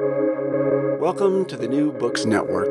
[0.00, 2.66] Welcome to the New Books Network.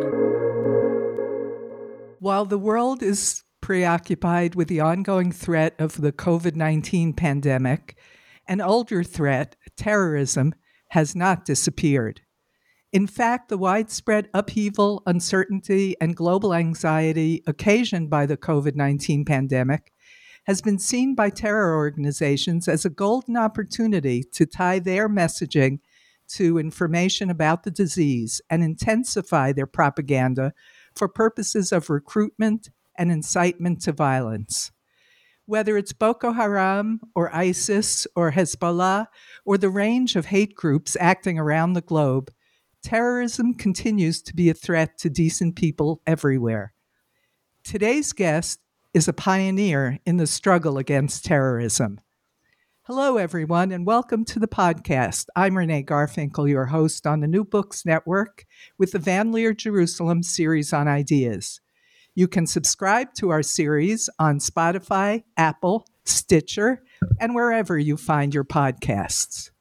[2.19, 7.97] While the world is preoccupied with the ongoing threat of the COVID 19 pandemic,
[8.45, 10.53] an older threat, terrorism,
[10.89, 12.19] has not disappeared.
[12.91, 19.93] In fact, the widespread upheaval, uncertainty, and global anxiety occasioned by the COVID 19 pandemic
[20.43, 25.79] has been seen by terror organizations as a golden opportunity to tie their messaging
[26.33, 30.53] to information about the disease and intensify their propaganda
[30.95, 34.71] for purposes of recruitment and incitement to violence.
[35.45, 39.07] Whether it's Boko Haram or ISIS or Hezbollah
[39.45, 42.31] or the range of hate groups acting around the globe,
[42.81, 46.73] terrorism continues to be a threat to decent people everywhere.
[47.63, 48.59] Today's guest
[48.93, 51.99] is a pioneer in the struggle against terrorism.
[52.87, 55.27] Hello, everyone, and welcome to the podcast.
[55.37, 58.45] I'm Renee Garfinkel, your host on the New Books Network
[58.77, 61.61] with the Van Leer Jerusalem series on ideas.
[62.13, 66.83] You can subscribe to our series on Spotify, Apple, Stitcher,
[67.21, 69.51] and wherever you find your podcasts.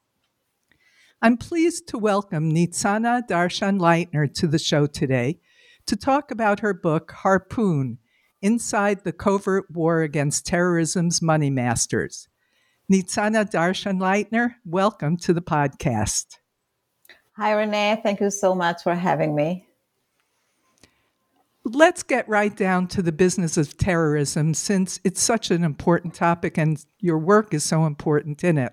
[1.22, 5.39] I'm pleased to welcome Nitzana Darshan Leitner to the show today
[5.86, 7.98] to talk about her book, Harpoon
[8.41, 12.27] Inside the Covert War Against Terrorism's Money Masters.
[12.91, 16.38] Nitzana Darshan Leitner, welcome to the podcast.
[17.36, 18.00] Hi, Renee.
[18.02, 19.66] Thank you so much for having me.
[21.64, 26.58] Let's get right down to the business of terrorism since it's such an important topic
[26.58, 28.72] and your work is so important in it.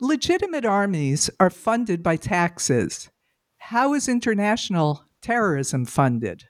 [0.00, 3.10] Legitimate armies are funded by taxes.
[3.58, 6.44] How is international terrorism funded?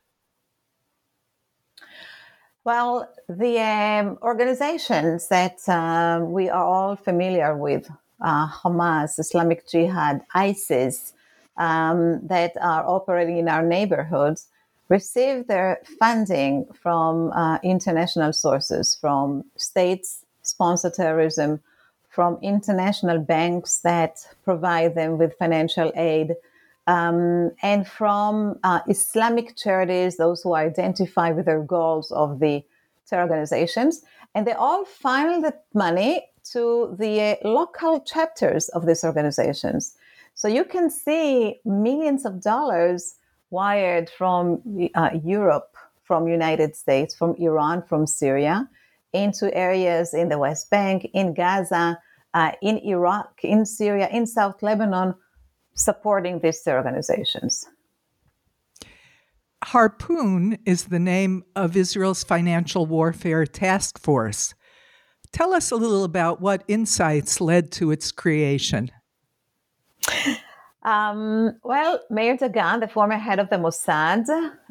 [2.69, 10.21] Well, the um, organizations that uh, we are all familiar with uh, Hamas, Islamic Jihad,
[10.35, 11.15] ISIS
[11.57, 14.49] um, that are operating in our neighborhoods
[14.91, 21.61] receive their funding from uh, international sources, from states sponsor terrorism,
[22.11, 26.35] from international banks that provide them with financial aid
[26.89, 32.65] um, and from uh, Islamic charities, those who identify with the goals of the
[33.07, 34.03] terror organizations,
[34.35, 39.97] and they all funnel the money to the uh, local chapters of these organizations.
[40.35, 43.17] So you can see millions of dollars
[43.51, 44.63] wired from
[44.95, 45.75] uh, Europe,
[46.05, 48.67] from United States, from Iran, from Syria,
[49.13, 51.99] into areas in the West Bank, in Gaza,
[52.33, 55.15] uh, in Iraq, in Syria, in South Lebanon
[55.79, 57.67] supporting these organizations.
[59.65, 64.55] Harpoon is the name of Israel's financial warfare task force.
[65.33, 68.91] Tell us a little about what insights led to its creation.
[70.83, 74.27] Um, well, Meir Dagan, the former head of the Mossad,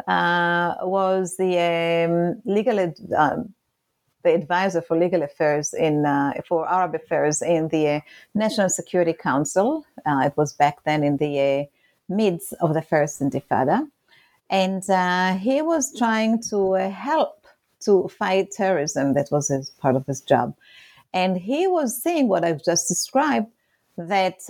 [0.07, 2.79] uh, was the um, legal
[3.15, 3.37] uh,
[4.23, 7.99] the advisor for legal affairs in uh, for Arab affairs in the uh,
[8.33, 9.85] National Security Council.
[10.05, 11.63] Uh, it was back then in the uh,
[12.13, 13.87] midst of the first Intifada,
[14.49, 17.45] and uh, he was trying to help
[17.81, 19.13] to fight terrorism.
[19.13, 20.55] That was his, part of his job,
[21.13, 23.47] and he was seeing what I've just described.
[23.99, 24.41] That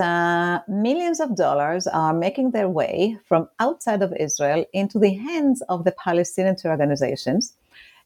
[0.68, 5.86] millions of dollars are making their way from outside of Israel into the hands of
[5.86, 7.54] the Palestinian organizations,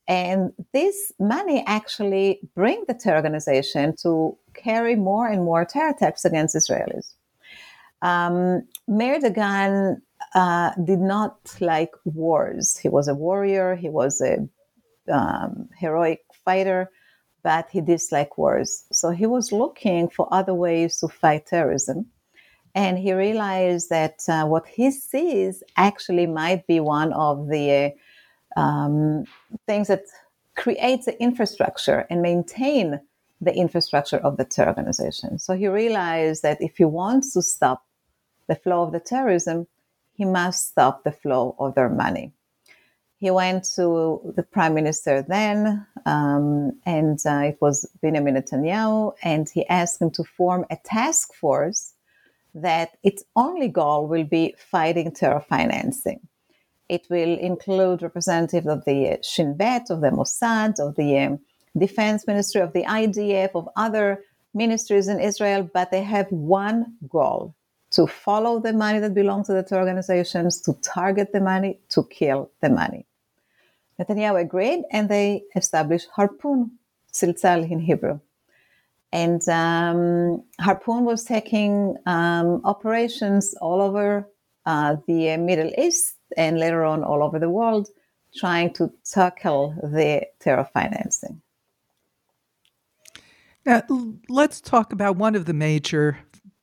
[0.08, 6.26] and this money actually bring the terror organization to carry more and more terror attacks
[6.26, 7.14] against Israelis.
[8.02, 10.02] Um, Dagan
[10.34, 12.78] uh, did not like wars.
[12.78, 13.76] He was a warrior.
[13.76, 14.48] He was a
[15.12, 16.90] um, heroic fighter,
[17.44, 18.86] but he disliked wars.
[18.92, 22.08] So he was looking for other ways to fight terrorism.
[22.74, 27.90] And he realized that uh, what he sees actually might be one of the uh,
[28.56, 29.26] um,
[29.68, 30.04] things that
[30.56, 33.00] create the infrastructure and maintain
[33.40, 35.40] the infrastructure of the terror organization.
[35.40, 37.84] So he realized that if he wants to stop
[38.48, 39.68] the flow of the terrorism,
[40.14, 42.32] he must stop the flow of their money.
[43.18, 49.48] He went to the prime minister then, um, and uh, it was Benjamin Netanyahu, and
[49.48, 51.94] he asked him to form a task force
[52.56, 56.20] that its only goal will be fighting terror financing.
[56.92, 61.40] It will include representatives of the Shin Bet, of the Mossad, of the um,
[61.78, 67.56] Defense Ministry, of the IDF, of other ministries in Israel, but they have one goal
[67.92, 72.04] to follow the money that belongs to the two organizations, to target the money, to
[72.04, 73.06] kill the money.
[73.98, 76.72] Netanyahu agreed and they established Harpoon,
[77.14, 78.20] Tziltzal in Hebrew.
[79.14, 84.28] And um, Harpoon was taking um, operations all over
[84.66, 87.90] uh, the Middle East and later on all over the world,
[88.36, 91.42] trying to tackle the terror financing.
[93.66, 93.84] Now,
[94.28, 96.18] let's talk about one of the major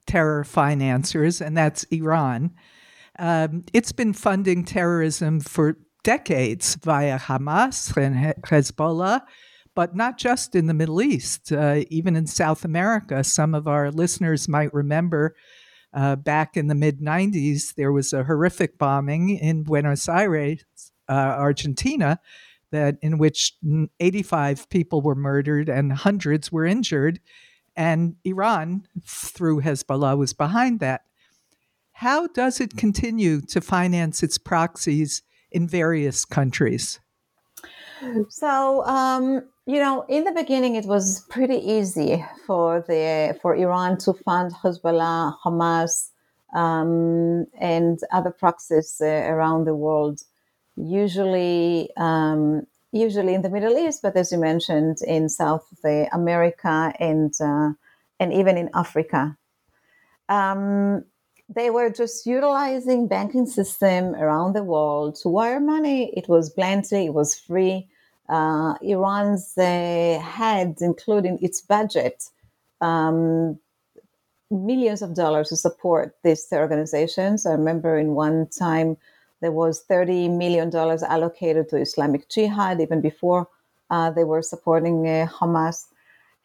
[0.05, 2.51] terror financiers, and that's Iran.
[3.17, 9.21] Um, it's been funding terrorism for decades via Hamas and Hezbollah,
[9.75, 13.23] but not just in the Middle East, uh, even in South America.
[13.23, 15.35] Some of our listeners might remember
[15.93, 20.63] uh, back in the mid 90s, there was a horrific bombing in Buenos Aires,
[21.07, 22.19] uh, Argentina,
[22.71, 23.55] that in which
[23.99, 27.19] 85 people were murdered and hundreds were injured.
[27.75, 31.01] And Iran, through Hezbollah, was behind that.
[31.93, 36.99] How does it continue to finance its proxies in various countries?
[38.29, 43.99] So, um, you know, in the beginning, it was pretty easy for the for Iran
[43.99, 46.09] to fund Hezbollah, Hamas,
[46.55, 50.23] um, and other proxies uh, around the world.
[50.75, 55.67] Usually, um, usually in the Middle East, but as you mentioned, in South
[56.11, 57.69] America and uh,
[58.19, 59.37] and even in Africa.
[60.29, 61.03] Um,
[61.47, 66.11] they were just utilizing banking system around the world to wire money.
[66.17, 67.87] It was plenty, it was free.
[68.29, 72.25] Uh, Iran's uh, had, including its budget,
[72.79, 73.59] um,
[74.51, 77.45] millions of dollars to support these organizations.
[77.45, 78.97] I remember in one time
[79.41, 83.47] there was $30 million allocated to Islamic Jihad, even before
[83.89, 85.85] uh, they were supporting uh, Hamas.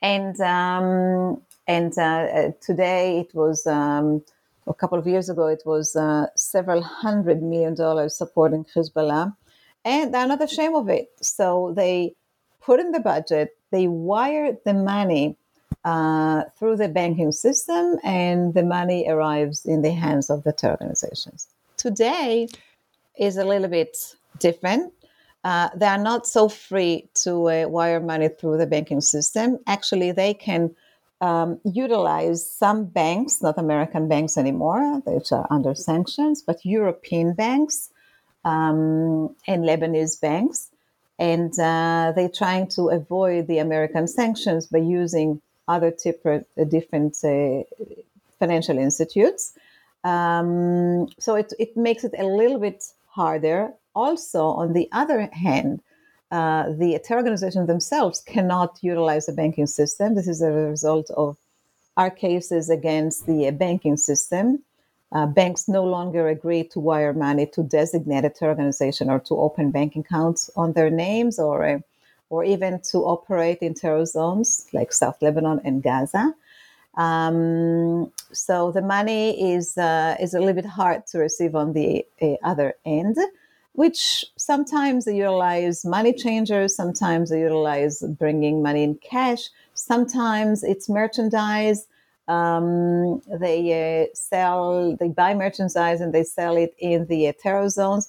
[0.01, 4.23] And, um, and uh, uh, today it was um,
[4.67, 5.97] a couple of years ago, it was
[6.37, 9.35] several hundred million dollars supporting Hezbollah.
[9.85, 11.11] And they're not ashamed of it.
[11.21, 12.15] So they
[12.61, 15.37] put in the budget, they wire the money
[15.85, 20.79] uh, through the banking system, and the money arrives in the hands of the terror
[20.81, 21.47] organizations.
[21.77, 22.49] Today
[23.19, 24.93] is a little bit different.
[25.45, 29.59] Uh, they are not so free to uh, wire money through the banking system.
[29.67, 30.75] Actually, they can
[31.21, 37.91] um, utilize some banks, not American banks anymore, which are under sanctions, but European banks
[38.45, 40.71] um, and Lebanese banks.
[41.19, 47.17] And uh, they're trying to avoid the American sanctions by using other different, uh, different
[47.25, 47.63] uh,
[48.39, 49.53] financial institutes.
[50.03, 53.73] Um, so it, it makes it a little bit harder.
[53.95, 55.81] Also, on the other hand,
[56.31, 60.15] uh, the terror organizations themselves cannot utilize the banking system.
[60.15, 61.37] This is a result of
[61.97, 64.63] our cases against the banking system.
[65.15, 69.35] Uh, banks no longer agree to wire money to designate a terror organization or to
[69.37, 71.79] open bank accounts on their names or, uh,
[72.31, 76.35] or even to operate in terror zones like South Lebanon and Gaza.
[76.97, 82.05] Um, so the money is, uh, is a little bit hard to receive on the
[82.21, 83.17] uh, other end
[83.75, 90.89] which sometimes they utilize money changers, sometimes they utilize bringing money in cash, sometimes it's
[90.89, 91.87] merchandise.
[92.29, 98.09] Um, they uh, sell, they buy merchandise and they sell it in the terror zones.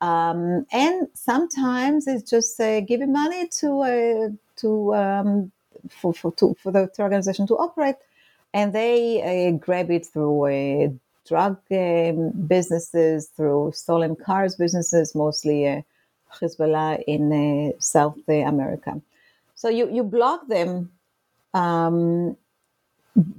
[0.00, 5.52] Um, and sometimes it's just uh, giving money to uh, to um,
[5.88, 7.96] for for, to, for the organization to operate,
[8.52, 10.88] and they uh, grab it through uh,
[11.26, 11.58] drug
[12.46, 15.82] businesses, through stolen cars businesses, mostly
[16.40, 19.00] Hezbollah in South America.
[19.54, 20.92] So you, you block them
[21.54, 22.36] um,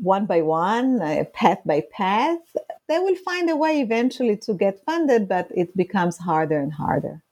[0.02, 2.40] one by one, uh, path by path.
[2.88, 7.24] They will find a way eventually to get funded, but it becomes harder and harder.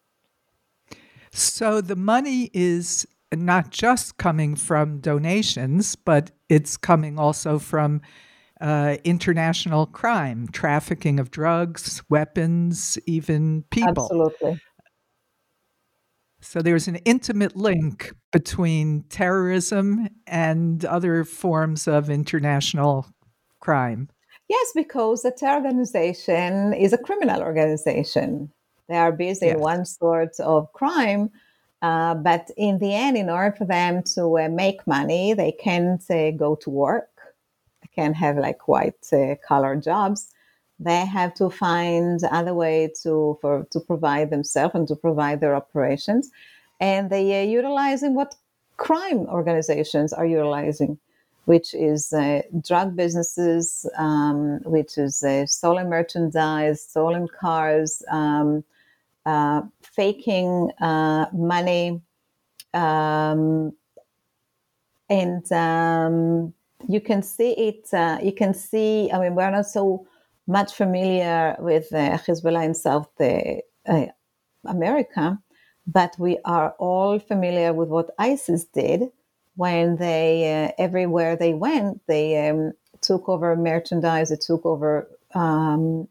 [1.31, 8.01] So the money is not just coming from donations, but it's coming also from
[8.61, 14.03] uh, international crime, trafficking of drugs, weapons, even people.
[14.03, 14.61] Absolutely.
[16.45, 23.07] So there's an intimate link between terrorism and other forms of international
[23.59, 24.09] crime.
[24.47, 28.51] Yes, because the terror organization is a criminal organization.
[28.87, 29.55] They are busy yes.
[29.55, 31.31] in one sort of crime,
[31.81, 36.03] uh, but in the end, in order for them to uh, make money, they can't
[36.11, 37.09] uh, go to work
[37.95, 40.31] can have like white uh, collar jobs
[40.79, 45.55] they have to find other way to for to provide themselves and to provide their
[45.55, 46.31] operations
[46.79, 48.35] and they are utilizing what
[48.77, 50.97] crime organizations are utilizing
[51.45, 58.63] which is uh, drug businesses um, which is uh, stolen merchandise stolen cars um,
[59.25, 62.01] uh, faking uh, money
[62.73, 63.71] um,
[65.09, 66.53] and um,
[66.87, 67.93] you can see it.
[67.93, 69.09] Uh, you can see.
[69.11, 70.07] I mean, we're not so
[70.47, 74.05] much familiar with uh, Hezbollah in South uh,
[74.65, 75.39] America,
[75.87, 79.11] but we are all familiar with what ISIS did
[79.55, 86.07] when they uh, everywhere they went, they um, took over merchandise, they took over um,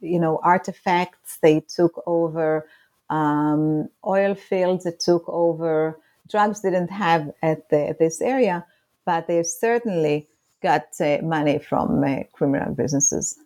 [0.00, 2.66] you know artifacts, they took over
[3.10, 6.60] um, oil fields, they took over drugs.
[6.60, 8.64] Didn't have at, the, this area,
[9.04, 10.28] but they certainly
[10.62, 13.38] got uh, money from uh, criminal businesses.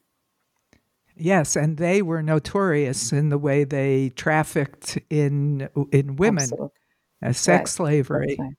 [1.17, 6.71] Yes, and they were notorious in the way they trafficked in in women Absolutely.
[7.23, 7.69] as sex right.
[7.69, 8.37] slavery.
[8.39, 8.51] Right.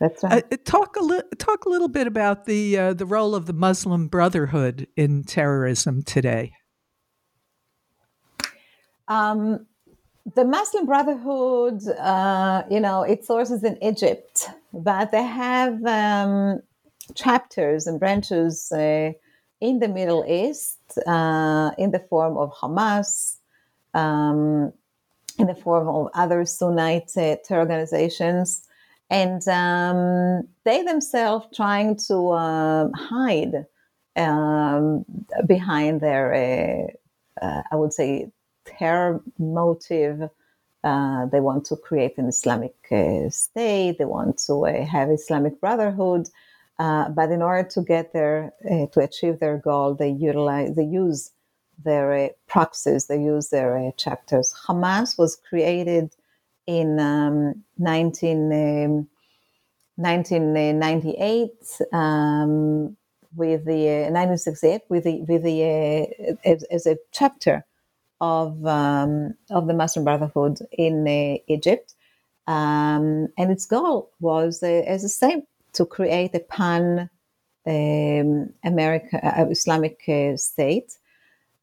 [0.00, 0.44] That's right.
[0.50, 3.52] Uh, talk a li- talk a little bit about the uh, the role of the
[3.52, 6.52] Muslim Brotherhood in terrorism today.
[9.06, 9.66] Um,
[10.34, 16.60] the Muslim Brotherhood, uh, you know, its sources in Egypt, but they have um,
[17.14, 19.12] chapters and branches uh,
[19.60, 23.36] in the Middle East uh, in the form of Hamas,
[23.94, 24.72] um,
[25.38, 28.66] in the form of other Sunnite terror organizations
[29.10, 33.66] and um, they themselves trying to um, hide
[34.16, 35.04] um,
[35.46, 38.30] behind their, uh, uh, I would say,
[38.64, 40.30] terror motive.
[40.84, 43.98] Uh, they want to create an Islamic uh, state.
[43.98, 46.28] They want to uh, have Islamic Brotherhood.
[46.80, 48.52] Uh, but in order to get there,
[48.92, 51.30] to achieve their goal, they utilize, they use
[51.84, 54.54] their proxies, they use their chapters.
[54.66, 56.10] Hamas was created
[56.66, 59.08] in um, 19, um,
[59.96, 61.50] 1998
[61.92, 62.96] um,
[63.36, 67.64] with the uh, 1968 with the with the uh, as, as, a chapter
[68.20, 71.94] of um, of the Muslim Brotherhood in uh, Egypt,
[72.46, 77.10] um, and its goal was uh, as the same to create a pan
[77.66, 80.96] um, American uh, Islamic uh, state.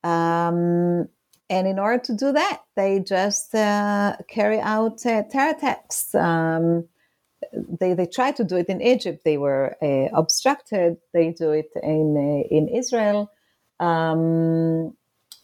[0.04, 1.10] Um,
[1.50, 6.14] and in order to do that, they just uh, carry out uh, terror attacks.
[6.14, 6.88] Um,
[7.80, 9.24] they, they tried to do it in Egypt.
[9.24, 10.98] They were uh, obstructed.
[11.14, 13.32] They do it in uh, in Israel,
[13.80, 14.96] um,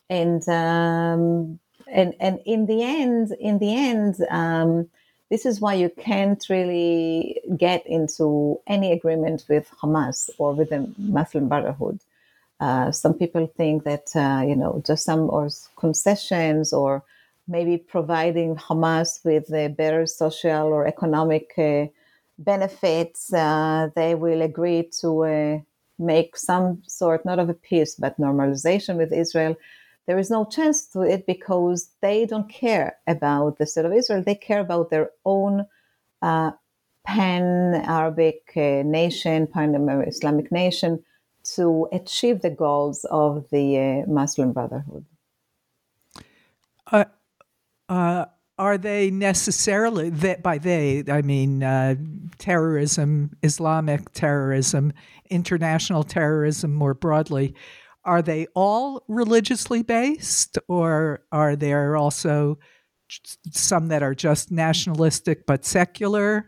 [0.10, 4.90] and um, and and in the end, in the end, um,
[5.30, 10.94] this is why you can't really get into any agreement with Hamas or with the
[10.98, 12.00] Muslim Brotherhood
[12.64, 17.04] uh, some people think that uh, you know just some or concessions or
[17.48, 21.88] maybe providing Hamas with better social or economic uh,
[22.40, 25.60] benefits, uh, they will agree to uh,
[26.00, 29.58] make some sort not of a peace but normalization with Israel.
[30.06, 34.24] There is no chance to it because they don't care about the state of Israel.
[34.24, 35.66] They care about their own
[36.22, 39.76] pan Arabic nation, pan
[40.08, 41.04] Islamic nation
[41.44, 45.06] to achieve the goals of the uh, Muslim Brotherhood?
[46.92, 47.06] Uh,
[47.90, 48.26] uh,
[48.58, 51.96] are they necessarily that by they I mean uh,
[52.38, 54.94] terrorism, Islamic terrorism,
[55.30, 57.56] international terrorism more broadly?
[58.06, 62.60] Are they all religiously based, or are there also
[63.52, 66.48] some that are just nationalistic but secular?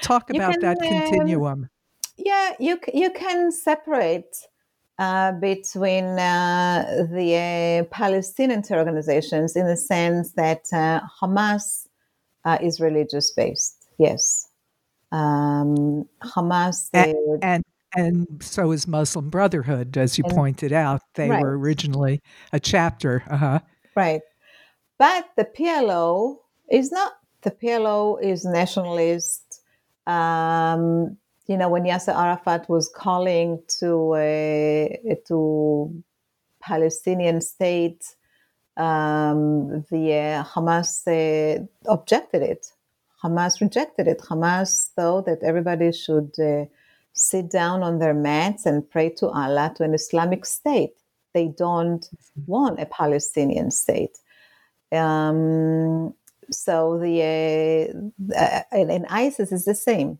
[0.00, 1.68] Talk about can, that um, continuum.
[2.16, 4.36] Yeah, you you can separate
[4.98, 11.86] uh, between uh, the uh, Palestinian organizations in the sense that uh, Hamas
[12.44, 13.86] uh, is religious based.
[13.98, 14.48] Yes,
[15.10, 17.64] um, Hamas and, and,
[17.94, 21.02] and so is Muslim Brotherhood, as you and, pointed out.
[21.14, 21.42] They right.
[21.42, 22.20] were originally
[22.52, 23.22] a chapter.
[23.28, 23.60] Uh-huh.
[23.94, 24.22] Right,
[24.98, 26.38] but the PLO
[26.70, 27.12] is not.
[27.42, 29.62] The PLO is nationalist.
[30.06, 36.02] Um, you know, when Yasser Arafat was calling to uh, to
[36.60, 38.04] Palestinian state,
[38.76, 42.68] um, the uh, Hamas uh, objected it.
[43.22, 44.18] Hamas rejected it.
[44.20, 46.64] Hamas thought that everybody should uh,
[47.14, 50.92] sit down on their mats and pray to Allah to an Islamic state.
[51.34, 52.08] They don't
[52.46, 54.18] want a Palestinian state.
[54.90, 56.14] Um,
[56.50, 57.22] so the
[58.36, 60.18] uh, and, and ISIS is the same.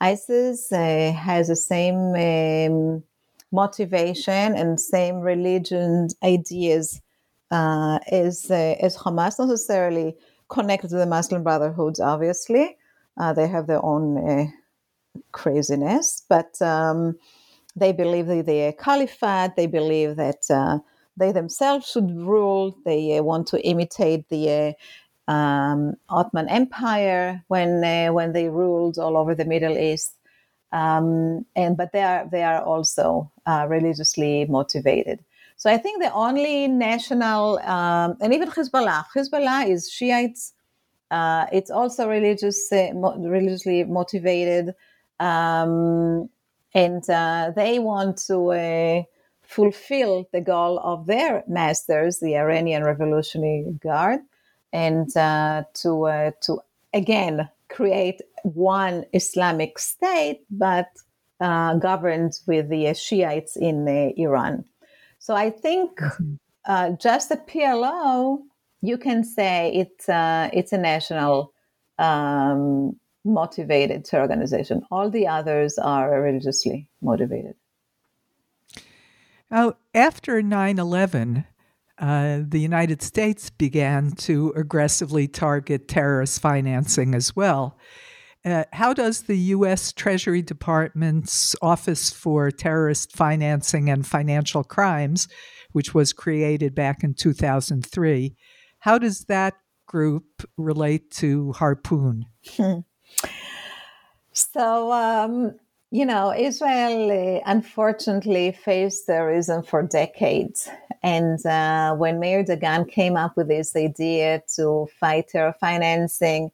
[0.00, 3.02] ISIS uh, has the same um,
[3.50, 7.00] motivation and same religion ideas
[7.50, 10.16] uh, as uh, as Hamas, necessarily
[10.48, 12.00] connected to the Muslim Brotherhood.
[12.00, 12.76] Obviously,
[13.16, 14.46] uh, they have their own uh,
[15.32, 17.18] craziness, but um,
[17.76, 19.56] they believe that they are caliphate.
[19.56, 20.78] They believe that uh,
[21.16, 22.76] they themselves should rule.
[22.84, 24.74] They want to imitate the
[25.28, 30.14] um, Ottoman Empire when uh, when they ruled all over the Middle East.
[30.72, 35.24] Um, and but they are they are also uh, religiously motivated.
[35.56, 40.52] So I think the only national um, and even Hezbollah, Hezbollah is Shiites.
[41.10, 44.74] Uh, it's also religious, uh, mo- religiously motivated,
[45.20, 46.28] um,
[46.74, 49.02] and uh, they want to uh,
[49.42, 54.20] fulfill the goal of their masters, the Iranian Revolutionary Guard,
[54.72, 56.60] and uh, to uh, to
[56.92, 60.88] again create one Islamic state, but
[61.40, 64.64] uh, governed with the Shiites in uh, Iran.
[65.18, 66.34] So I think mm-hmm.
[66.66, 68.38] uh, just the PLO,
[68.82, 71.52] you can say it's uh, it's a national
[71.98, 74.82] um, motivated organization.
[74.90, 77.54] All the others are religiously motivated.
[79.50, 81.44] Now, after 9 11,
[81.98, 87.78] uh, the United States began to aggressively target terrorist financing as well.
[88.44, 89.92] Uh, how does the U.S.
[89.92, 95.28] Treasury Department's Office for Terrorist Financing and Financial Crimes,
[95.72, 98.36] which was created back in 2003,
[98.80, 99.54] how does that
[99.86, 100.24] group
[100.58, 102.26] relate to Harpoon?
[104.32, 105.58] So, um,
[105.90, 110.68] you know, Israel uh, unfortunately faced terrorism for decades.
[111.02, 116.50] And uh, when Meir Dagan came up with this idea to fight terror financing,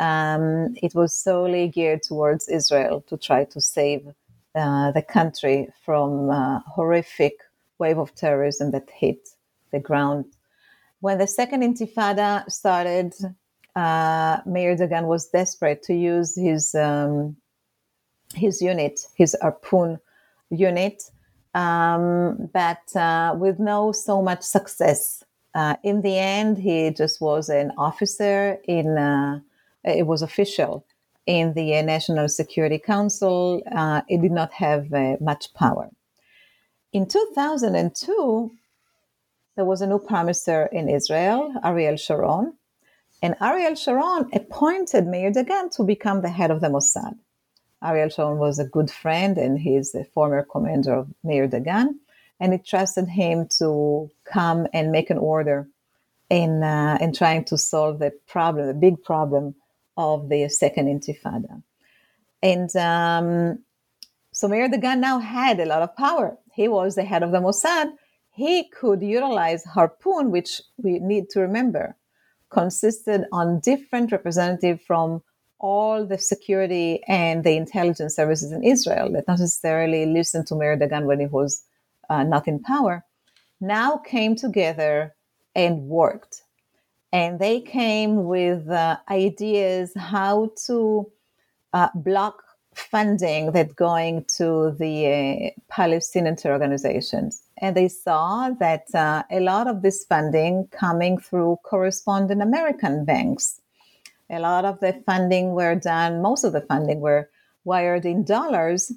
[0.00, 4.06] um, it was solely geared towards Israel to try to save
[4.54, 7.34] uh, the country from a horrific
[7.78, 9.28] wave of terrorism that hit
[9.70, 10.24] the ground.
[11.00, 13.14] When the second intifada started,
[13.78, 17.36] uh, Meir Dagan was desperate to use his um,
[18.34, 19.98] his unit, his Harpoon
[20.50, 21.02] unit,
[21.54, 25.24] um, but uh, with no so much success.
[25.54, 29.40] Uh, in the end, he just was an officer in, uh,
[29.84, 30.84] it was official
[31.26, 33.62] in the National Security Council.
[33.74, 35.88] Uh, it did not have uh, much power.
[36.92, 38.52] In 2002,
[39.56, 42.57] there was a new prime minister in Israel, Ariel Sharon,
[43.22, 47.16] and Ariel Sharon appointed Meir Dagan to become the head of the Mossad.
[47.82, 51.96] Ariel Sharon was a good friend and he's the former commander of Meir Dagan.
[52.40, 55.68] And he trusted him to come and make an order
[56.30, 59.56] in, uh, in trying to solve the problem, the big problem
[59.96, 61.62] of the second intifada.
[62.40, 63.58] And um,
[64.30, 66.38] so Meir Dagan now had a lot of power.
[66.52, 67.92] He was the head of the Mossad.
[68.32, 71.96] He could utilize Harpoon, which we need to remember
[72.50, 75.22] consisted on different representatives from
[75.60, 80.76] all the security and the intelligence services in Israel that not necessarily listened to Meir
[80.76, 81.64] Dagan when he was
[82.08, 83.04] uh, not in power,
[83.60, 85.14] now came together
[85.54, 86.42] and worked.
[87.12, 91.10] And they came with uh, ideas how to
[91.72, 92.42] uh, block
[92.78, 97.42] funding that going to the uh, Palestinian organizations.
[97.60, 103.60] And they saw that uh, a lot of this funding coming through correspondent American banks
[104.30, 107.30] a lot of the funding were done, most of the funding were
[107.64, 108.92] wired in dollars,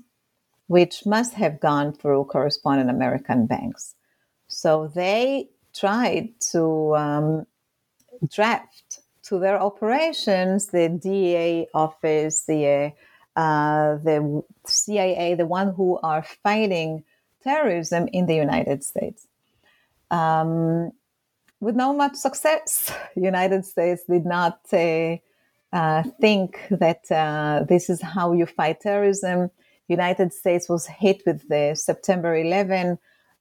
[0.68, 3.96] which must have gone through correspondent American banks.
[4.48, 7.48] So they tried to um,
[8.30, 12.90] draft to their operations the DEA office, the uh,
[13.36, 17.04] the CIA, the one who are fighting
[17.44, 19.28] terrorism in the United States.
[20.10, 20.92] Um,
[21.62, 22.94] with no much success.
[23.16, 25.16] United States did not uh,
[25.72, 29.50] uh, think that uh, this is how you fight terrorism.
[29.88, 32.98] United States was hit with the September 11,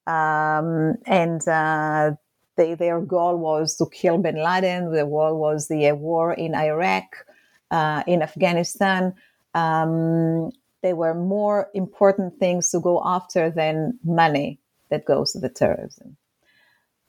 [0.06, 2.12] um, and uh,
[2.56, 4.92] they, their goal was to kill Bin Laden.
[4.92, 7.24] The goal was the uh, war in Iraq,
[7.70, 9.14] uh, in Afghanistan.
[9.54, 10.50] Um,
[10.82, 14.58] there were more important things to go after than money
[14.90, 16.16] that goes to the terrorism.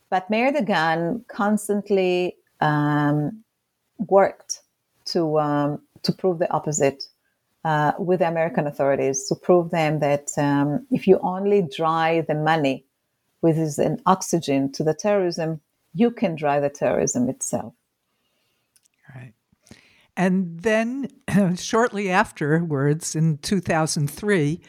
[0.09, 3.43] But Meir Dagan constantly um,
[3.97, 4.61] worked
[5.05, 7.03] to um, to prove the opposite
[7.63, 12.33] uh, with the American authorities to prove them that um, if you only dry the
[12.33, 12.85] money
[13.41, 15.61] with an oxygen to the terrorism,
[15.93, 17.73] you can dry the terrorism itself.
[20.17, 21.07] And then,
[21.55, 24.61] shortly afterwards, in 2003,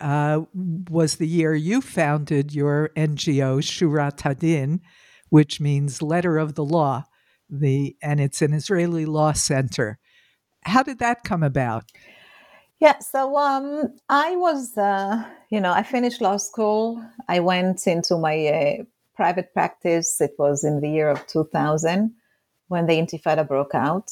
[0.00, 4.80] uh, was the year you founded your NGO, Shurat Hadin,
[5.28, 7.04] which means letter of the law.
[7.48, 9.98] The and it's an Israeli law center.
[10.64, 11.84] How did that come about?
[12.80, 17.04] Yeah, so um, I was, uh, you know, I finished law school.
[17.28, 20.18] I went into my uh, private practice.
[20.20, 22.14] It was in the year of 2000
[22.68, 24.10] when the Intifada broke out.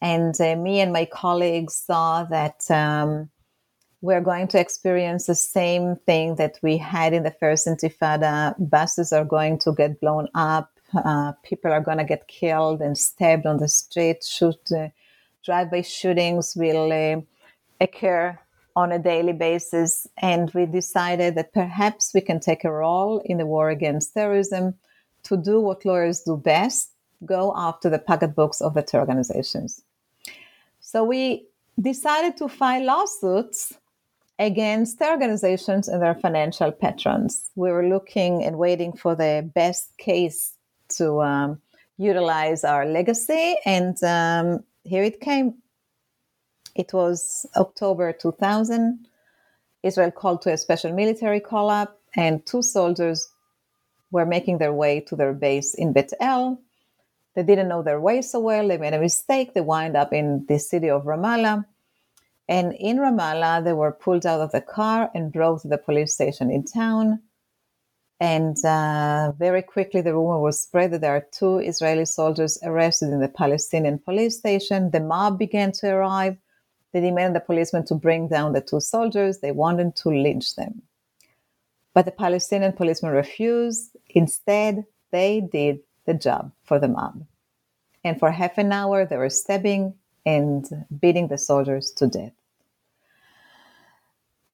[0.00, 3.30] And uh, me and my colleagues saw that um,
[4.02, 8.54] we're going to experience the same thing that we had in the first intifada.
[8.58, 10.70] Buses are going to get blown up.
[10.94, 14.22] Uh, people are going to get killed and stabbed on the street.
[14.22, 14.88] Shoot, uh,
[15.44, 17.20] drive-by shootings will uh,
[17.80, 18.38] occur
[18.76, 20.06] on a daily basis.
[20.18, 24.74] And we decided that perhaps we can take a role in the war against terrorism
[25.24, 26.92] to do what lawyers do best
[27.24, 29.82] go after the pocketbooks of the terror organizations.
[30.80, 31.46] So we
[31.80, 33.72] decided to file lawsuits
[34.38, 37.50] against the organizations and their financial patrons.
[37.54, 40.52] We were looking and waiting for the best case
[40.96, 41.60] to um,
[41.96, 45.54] utilize our legacy, and um, here it came.
[46.74, 49.08] It was October 2000.
[49.82, 53.28] Israel called to a special military call up, and two soldiers
[54.10, 56.60] were making their way to their base in Bet El.
[57.36, 58.66] They didn't know their way so well.
[58.66, 59.52] They made a mistake.
[59.52, 61.66] They wind up in the city of Ramallah.
[62.48, 66.14] And in Ramallah, they were pulled out of the car and drove to the police
[66.14, 67.20] station in town.
[68.20, 73.10] And uh, very quickly, the rumor was spread that there are two Israeli soldiers arrested
[73.10, 74.90] in the Palestinian police station.
[74.90, 76.38] The mob began to arrive.
[76.92, 79.40] They demanded the policemen to bring down the two soldiers.
[79.40, 80.80] They wanted to lynch them.
[81.92, 83.94] But the Palestinian policemen refused.
[84.08, 87.24] Instead, they did the job for the mob.
[88.04, 89.94] And for half an hour, they were stabbing,
[90.26, 92.32] and beating the soldiers to death.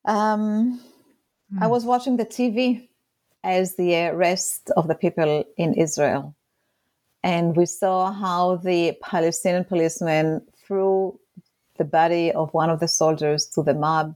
[0.05, 0.81] Um,
[1.53, 1.63] mm.
[1.63, 1.71] I hmm.
[1.71, 2.89] was watching the TV
[3.43, 6.35] as the rest of the people in Israel,
[7.25, 11.19] and we saw how the Palestinian policemen threw
[11.79, 14.15] the body of one of the soldiers to the mob,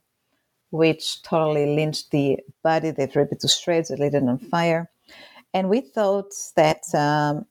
[0.70, 2.90] which totally lynched the body.
[2.90, 4.90] They ripped it to shreds, they lit it on fire.
[5.54, 7.46] And we thought that um,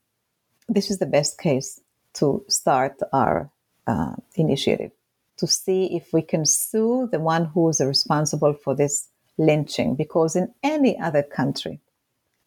[0.67, 1.81] this is the best case
[2.15, 3.49] to start our
[3.87, 4.91] uh, initiative
[5.37, 9.95] to see if we can sue the one who is responsible for this lynching.
[9.95, 11.79] Because in any other country,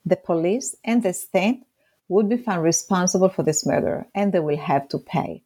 [0.05, 1.65] the police and the state
[2.09, 5.43] would be found responsible for this murder and they will have to pay.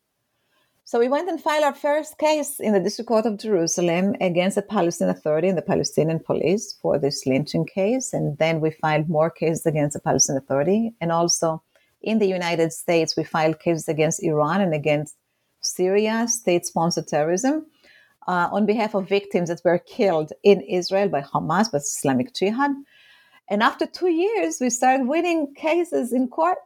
[0.85, 4.57] So we went and filed our first case in the District Court of Jerusalem against
[4.57, 8.13] the Palestinian Authority and the Palestinian police for this lynching case.
[8.13, 10.93] And then we filed more cases against the Palestinian Authority.
[11.01, 11.63] And also
[12.03, 15.17] in the United States, we filed cases against Iran and against
[15.61, 17.67] Syria, state sponsored terrorism,
[18.27, 22.73] uh, on behalf of victims that were killed in Israel by Hamas, by Islamic Jihad.
[23.49, 26.59] And after two years, we started winning cases in court.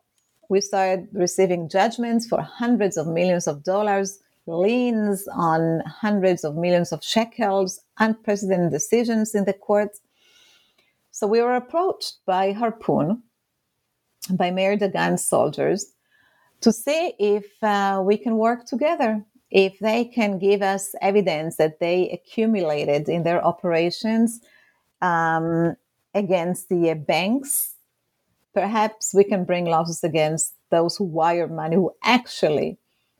[0.48, 6.92] We started receiving judgments for hundreds of millions of dollars, liens on hundreds of millions
[6.92, 10.00] of shekels, unprecedented decisions in the courts.
[11.10, 13.22] So we were approached by Harpoon,
[14.30, 15.92] by Meir Dagan's soldiers,
[16.60, 21.80] to see if uh, we can work together, if they can give us evidence that
[21.80, 24.40] they accumulated in their operations
[25.02, 25.76] um,
[26.14, 27.75] against the banks.
[28.56, 32.78] Perhaps we can bring losses against those who wire money, who actually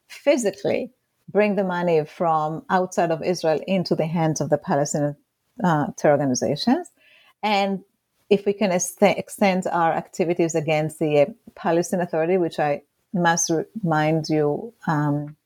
[0.08, 0.92] physically
[1.30, 5.14] bring the money from outside of Israel into the hands of the Palestinian
[5.62, 6.90] uh, terror organizations.
[7.42, 7.84] And
[8.30, 12.80] if we can est- extend our activities against the uh, Palestinian Authority, which I
[13.12, 13.52] must
[13.84, 15.36] remind you um,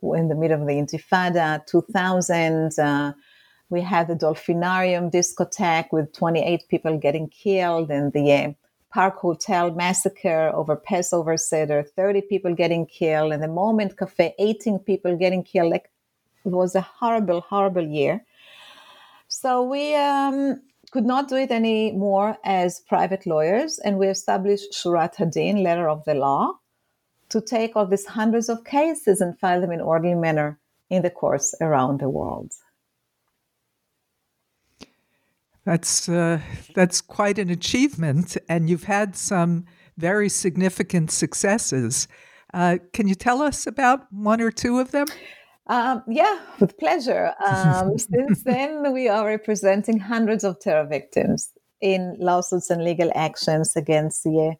[0.00, 3.12] in the middle of the Intifada, 2000, uh,
[3.68, 8.52] we had the Dolphinarium discotheque with 28 people getting killed, and the uh,
[8.94, 14.78] Park Hotel massacre over Passover Seder, 30 people getting killed, and the Moment Cafe, 18
[14.78, 15.72] people getting killed.
[15.72, 15.90] Like
[16.44, 18.24] it was a horrible, horrible year.
[19.26, 25.16] So we um, could not do it anymore as private lawyers, and we established Shurat
[25.16, 26.52] Hadin, letter of the law,
[27.30, 31.10] to take all these hundreds of cases and file them in orderly manner in the
[31.10, 32.52] courts around the world.
[35.64, 36.40] That's uh,
[36.74, 39.64] that's quite an achievement, and you've had some
[39.96, 42.06] very significant successes.
[42.52, 45.06] Uh, can you tell us about one or two of them?
[45.66, 47.32] Um, yeah, with pleasure.
[47.44, 51.50] Um, since then, we are representing hundreds of terror victims
[51.80, 54.56] in lawsuits and legal actions against the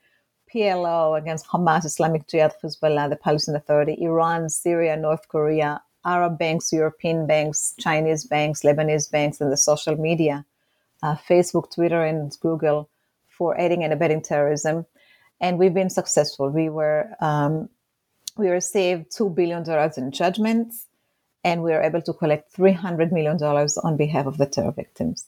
[0.52, 6.72] PLO, against Hamas, Islamic Jihad, Hezbollah, the Palestinian Authority, Iran, Syria, North Korea, Arab banks,
[6.72, 10.44] European banks, Chinese banks, Lebanese banks, and the social media,
[11.04, 12.88] uh, Facebook, Twitter, and Google
[13.28, 14.86] for aiding and abetting terrorism.
[15.40, 16.48] And we've been successful.
[16.48, 17.68] We were um,
[18.36, 20.86] we received two billion dollars in judgments,
[21.44, 24.72] and we were able to collect three hundred million dollars on behalf of the terror
[24.72, 25.26] victims.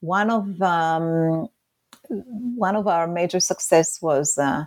[0.00, 1.48] One of um,
[2.08, 4.64] one of our major success was uh,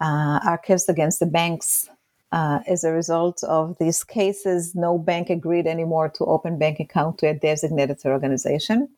[0.00, 1.88] uh, our case against the banks
[2.32, 7.18] uh, as a result of these cases, no bank agreed anymore to open bank account
[7.18, 8.88] to a designated organization,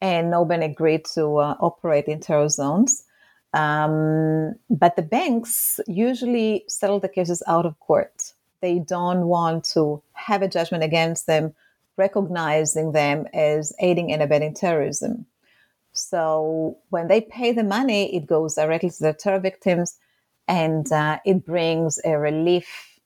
[0.00, 3.04] and no bank agreed to uh, operate in terror zones.
[3.52, 8.32] Um, but the banks usually settle the cases out of court.
[8.60, 11.54] They don't want to have a judgment against them,
[11.96, 15.26] recognizing them as aiding and abetting terrorism.
[15.92, 19.98] So when they pay the money, it goes directly to the terror victims
[20.46, 22.98] and uh, it brings a relief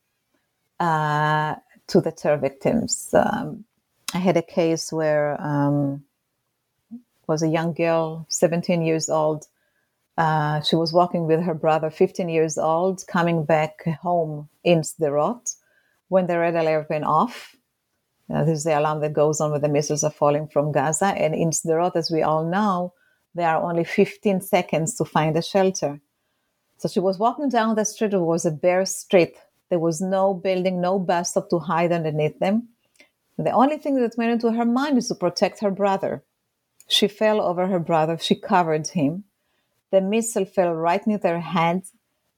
[0.80, 1.54] uh,
[1.88, 3.14] to the terror victims.
[3.14, 3.64] Um,
[4.12, 6.04] I had a case where um,
[7.26, 9.46] was a young girl, 17 years old,
[10.16, 15.54] uh, she was walking with her brother, 15 years old, coming back home in Sderot
[16.08, 17.56] when the red alert went off.
[18.32, 21.06] Uh, this is the alarm that goes on when the missiles are falling from Gaza.
[21.06, 22.94] And in Sderot, as we all know,
[23.34, 26.00] there are only 15 seconds to find a shelter.
[26.78, 28.14] So she was walking down the street.
[28.14, 29.36] It was a bare street.
[29.68, 32.68] There was no building, no bus stop to hide underneath them.
[33.36, 36.22] The only thing that went into her mind is to protect her brother.
[36.88, 38.18] She fell over her brother.
[38.18, 39.24] She covered him.
[39.90, 41.82] The missile fell right near their head.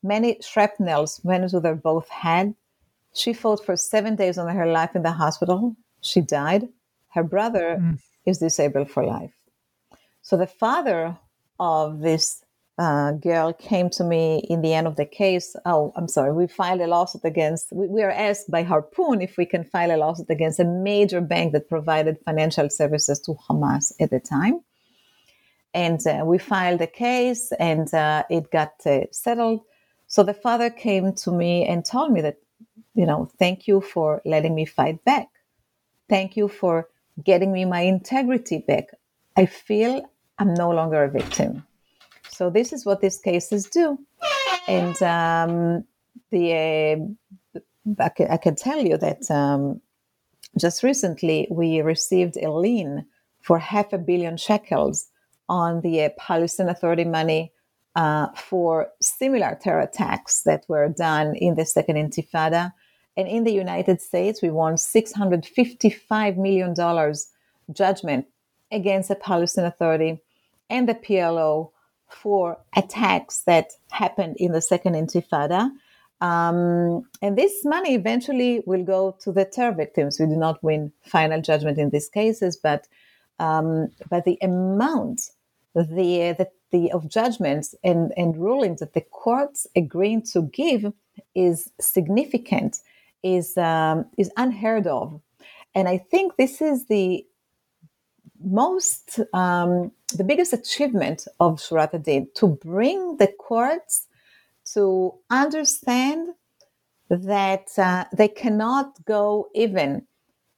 [0.03, 2.55] Many shrapnels went into their both head.
[3.13, 5.75] She fought for seven days on her life in the hospital.
[6.01, 6.69] She died.
[7.15, 7.99] Her brother mm.
[8.27, 9.33] is disabled for life.
[10.23, 11.19] So the father
[11.59, 12.45] of this
[12.79, 15.57] uh, girl came to me in the end of the case.
[15.65, 16.33] Oh, I'm sorry.
[16.33, 19.91] We filed a lawsuit against, we, we, are asked by Harpoon if we can file
[19.91, 24.61] a lawsuit against a major bank that provided financial services to Hamas at the time.
[25.73, 29.63] And uh, we filed a case and uh, it got uh, settled.
[30.07, 32.37] So the father came to me and told me that,
[32.95, 35.29] you know, thank you for letting me fight back.
[36.09, 36.89] Thank you for
[37.25, 38.89] getting me my integrity back.
[39.37, 40.09] I feel
[40.39, 41.65] I'm no longer a victim.
[42.37, 43.99] So this is what these cases do.
[44.69, 45.85] And um,
[46.31, 46.53] the
[47.55, 47.61] uh,
[47.99, 49.81] I, can, can, tell you that um,
[50.59, 53.07] just recently we received a lien
[53.41, 55.09] for half a billion shekels
[55.49, 57.53] on the uh, Palestine Authority money
[57.95, 62.73] uh, for similar terror attacks that were done in the Second Intifada.
[63.17, 66.75] And in the United States, we won $655 million
[67.73, 68.27] judgment
[68.71, 70.21] against the Palestinian Authority
[70.69, 71.71] and the PLO
[72.09, 75.71] for attacks that happened in the Second Intifada.
[76.21, 80.19] Um, and this money eventually will go to the terror victims.
[80.19, 82.87] We do not win final judgment in these cases, but
[83.39, 85.31] um, but the amount
[85.75, 85.85] the,
[86.39, 90.91] the, the of judgments and, and rulings that the courts agreeing to give
[91.35, 92.79] is significant,
[93.23, 95.21] is um, is unheard of,
[95.75, 97.27] and I think this is the
[98.43, 104.07] most um, the biggest achievement of Shurat Hadin to bring the courts
[104.75, 106.31] to understand
[107.09, 110.07] that uh, they cannot go even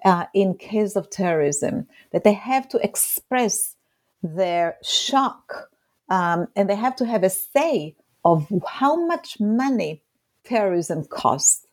[0.04, 3.74] uh, in case of terrorism, that they have to express
[4.22, 5.70] their shock
[6.08, 10.02] um, and they have to have a say of how much money
[10.44, 11.66] terrorism costs.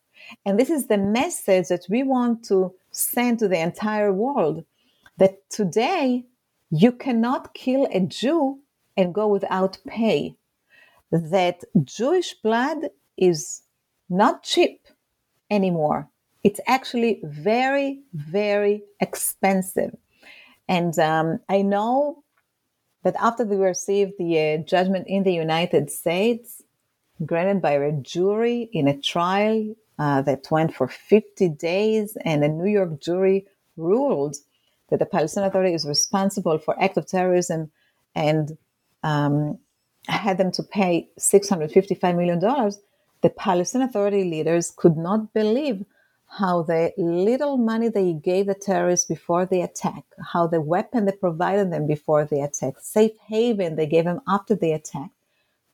[0.44, 4.64] And this is the message that we want to send to the entire world
[5.18, 6.24] that today
[6.70, 8.60] you cannot kill a Jew
[8.96, 10.36] and go without pay.
[11.10, 13.62] That Jewish blood is
[14.08, 14.86] not cheap
[15.50, 16.08] anymore.
[16.42, 19.96] It's actually very, very expensive.
[20.68, 22.24] And um, I know
[23.04, 26.62] that after we received the uh, judgment in the United States,
[27.24, 32.48] granted by a jury in a trial uh, that went for 50 days, and a
[32.48, 34.36] New York jury ruled
[34.88, 37.70] that the Palestinian Authority is responsible for act of terrorism
[38.14, 38.56] and
[39.02, 39.58] um,
[40.08, 42.38] had them to pay $655 million,
[43.22, 45.84] the Palestinian Authority leaders could not believe
[46.28, 51.12] how the little money they gave the terrorists before the attack, how the weapon they
[51.12, 55.10] provided them before the attack, safe haven they gave them after the attack,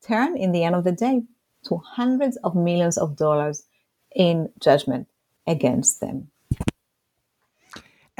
[0.06, 1.22] turned in the end of the day
[1.64, 3.64] to hundreds of millions of dollars
[4.14, 5.08] in judgment
[5.46, 6.28] against them.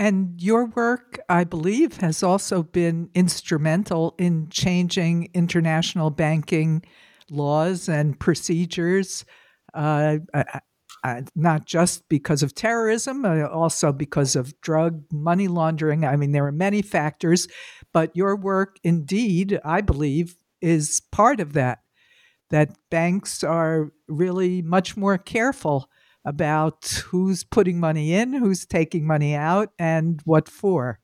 [0.02, 6.82] And your work, I believe, has also been instrumental in changing international banking
[7.30, 9.24] laws and procedures.
[9.72, 16.04] Uh, uh, not just because of terrorism, uh, also because of drug money laundering.
[16.04, 17.46] I mean, there are many factors,
[17.92, 21.78] but your work, indeed, I believe, is part of that.
[22.50, 25.88] That banks are really much more careful
[26.24, 31.00] about who's putting money in, who's taking money out, and what for.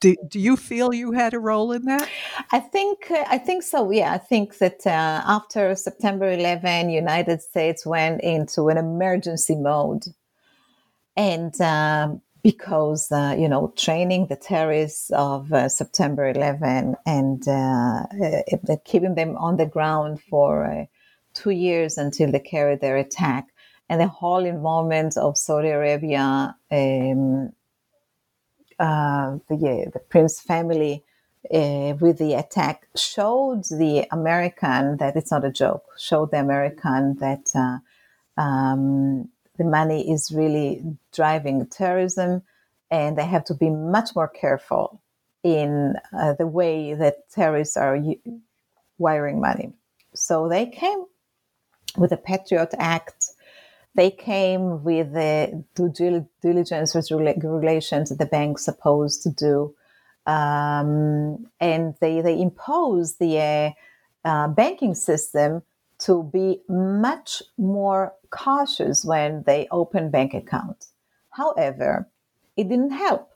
[0.00, 2.08] Do, do you feel you had a role in that?
[2.52, 3.90] I think uh, I think so.
[3.90, 10.04] Yeah, I think that uh, after September 11, United States went into an emergency mode,
[11.16, 18.02] and um, because uh, you know training the terrorists of uh, September 11 and uh,
[18.70, 20.86] uh, keeping them on the ground for
[21.34, 23.46] two years until they carried their attack,
[23.88, 26.56] and the whole involvement of Saudi Arabia.
[26.70, 27.52] Um,
[28.78, 31.04] uh, the, the Prince family
[31.52, 37.16] uh, with the attack showed the American that it's not a joke, showed the American
[37.16, 37.78] that uh,
[38.40, 42.42] um, the money is really driving terrorism
[42.90, 45.00] and they have to be much more careful
[45.42, 47.98] in uh, the way that terrorists are
[48.98, 49.72] wiring money.
[50.14, 51.04] So they came
[51.96, 53.17] with the Patriot Act
[53.98, 59.74] they came with the due diligence regulations that the bank's supposed to do.
[60.24, 63.70] Um, and they, they imposed the uh,
[64.24, 65.62] uh, banking system
[66.06, 70.92] to be much more cautious when they open bank accounts.
[71.30, 72.08] However,
[72.56, 73.28] it didn't help.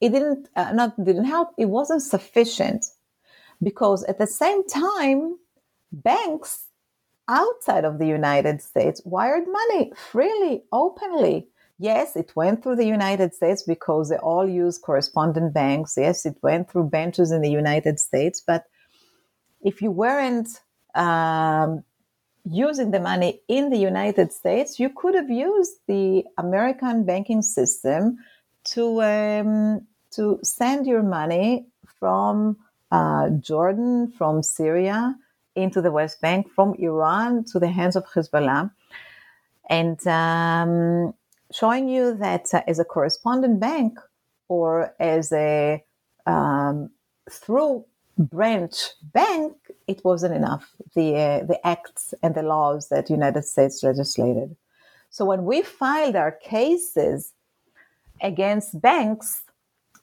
[0.00, 1.48] It didn't uh, not didn't help.
[1.58, 2.86] It wasn't sufficient
[3.60, 5.38] because at the same time,
[5.90, 6.65] banks
[7.28, 11.48] outside of the United States wired money freely, openly.
[11.78, 15.94] Yes, it went through the United States because they all use correspondent banks.
[15.96, 18.40] Yes, it went through benches in the United States.
[18.40, 18.64] But
[19.62, 20.48] if you weren't
[20.94, 21.84] um,
[22.44, 28.18] using the money in the United States, you could have used the American banking system
[28.64, 31.66] to um, to send your money
[31.98, 32.56] from
[32.90, 35.16] uh, Jordan, from Syria,
[35.56, 38.70] into the West Bank from Iran to the hands of Hezbollah.
[39.68, 41.14] And um,
[41.52, 43.98] showing you that uh, as a correspondent bank
[44.48, 45.82] or as a
[46.26, 46.90] um,
[47.30, 47.84] through
[48.18, 48.76] branch
[49.12, 49.54] bank,
[49.86, 50.72] it wasn't enough.
[50.94, 54.56] The uh, the acts and the laws that United States legislated.
[55.10, 57.32] So when we filed our cases
[58.20, 59.42] against banks,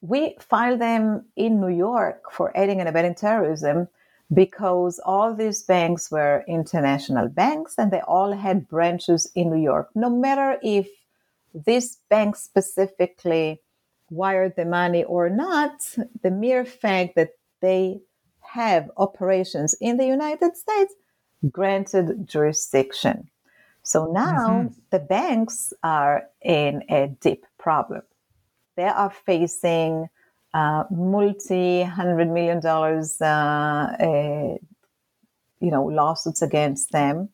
[0.01, 3.87] we filed them in New York for aiding and abetting terrorism
[4.31, 9.89] because all these banks were international banks and they all had branches in New York.
[9.95, 10.87] No matter if
[11.53, 13.61] this bank specifically
[14.09, 15.71] wired the money or not,
[16.21, 17.31] the mere fact that
[17.61, 18.01] they
[18.41, 20.93] have operations in the United States
[21.51, 23.29] granted jurisdiction.
[23.83, 24.73] So now mm-hmm.
[24.91, 28.03] the banks are in a deep problem.
[28.75, 30.09] They are facing
[30.53, 34.57] uh, multi hundred million dollars, uh, uh,
[35.59, 37.29] you know, lawsuits against them.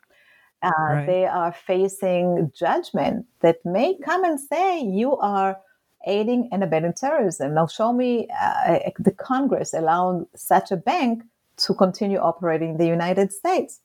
[0.62, 1.05] Uh, right.
[1.05, 5.58] They are facing judgment that may come and say you are
[6.05, 7.53] aiding and abetting terrorism.
[7.53, 11.23] Now, show me uh, the Congress allowing such a bank
[11.58, 13.79] to continue operating in the United States.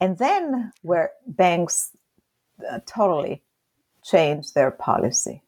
[0.00, 1.90] And then, where banks
[2.70, 3.42] uh, totally
[4.02, 5.42] change their policy.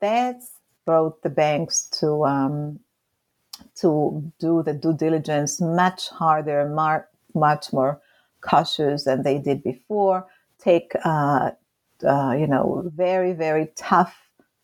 [0.00, 0.57] That's
[0.88, 2.80] brought the banks to um,
[3.74, 8.00] to do the due diligence much harder, mar- much more
[8.40, 10.26] cautious than they did before.
[10.58, 11.50] Take uh,
[12.12, 14.16] uh, you know very very tough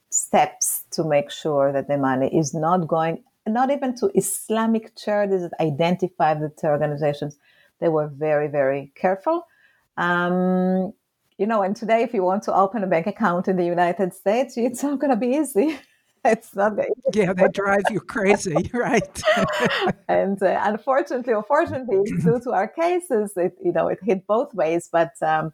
[0.09, 5.43] steps to make sure that the money is not going not even to Islamic charities
[5.43, 7.37] that identify the terror organizations.
[7.81, 9.47] They were very very careful.
[9.99, 10.95] Um,
[11.37, 14.15] you know, and today, if you want to open a bank account in the United
[14.15, 15.79] States, it's not going to be easy.
[16.33, 16.73] it's not
[17.13, 19.23] yeah they drive you crazy right?
[20.09, 24.89] And uh, unfortunately unfortunately due to our cases it you know it hit both ways
[24.91, 25.53] but um,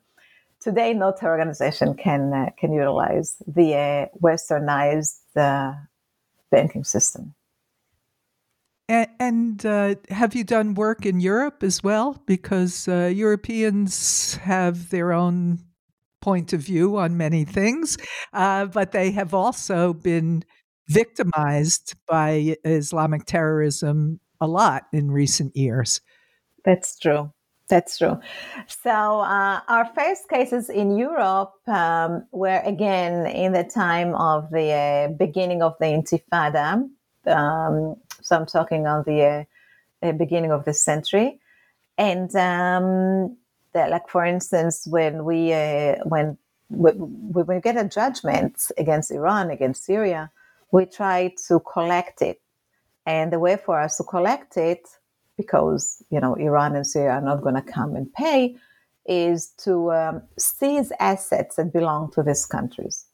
[0.61, 5.73] today no terror organization can uh, can utilize the uh, westernized uh,
[6.51, 7.35] banking system.
[8.89, 12.21] And, and uh, have you done work in Europe as well?
[12.27, 15.61] Because uh, Europeans have their own
[16.21, 17.97] point of view on many things,
[18.33, 20.45] uh, but they have also been
[20.91, 26.01] victimized by Islamic terrorism a lot in recent years.
[26.65, 27.33] That's true.
[27.69, 28.19] That's true.
[28.67, 34.73] So uh, our first cases in Europe um, were again in the time of the
[34.73, 36.89] uh, beginning of the Intifada.
[37.27, 39.47] Um, so I'm talking on the
[40.03, 41.39] uh, beginning of the century,
[41.97, 43.37] and um,
[43.73, 46.37] like for instance, when we uh, when
[46.71, 50.33] when we get a judgment against Iran, against Syria,
[50.73, 52.41] we try to collect it.
[53.07, 54.89] And the way for us to collect it,
[55.37, 58.57] because you know Iran and Syria are not going to come and pay,
[59.07, 63.07] is to um, seize assets that belong to these countries.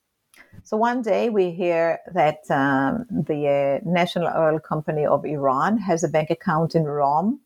[0.65, 6.03] So one day we hear that um, the uh, National Oil Company of Iran has
[6.03, 7.41] a bank account in Rome,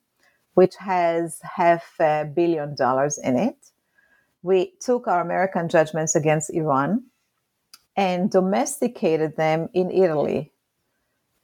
[0.54, 3.56] which has half a billion dollars in it.
[4.42, 7.04] We took our American judgments against Iran
[7.96, 10.52] and domesticated them in Italy.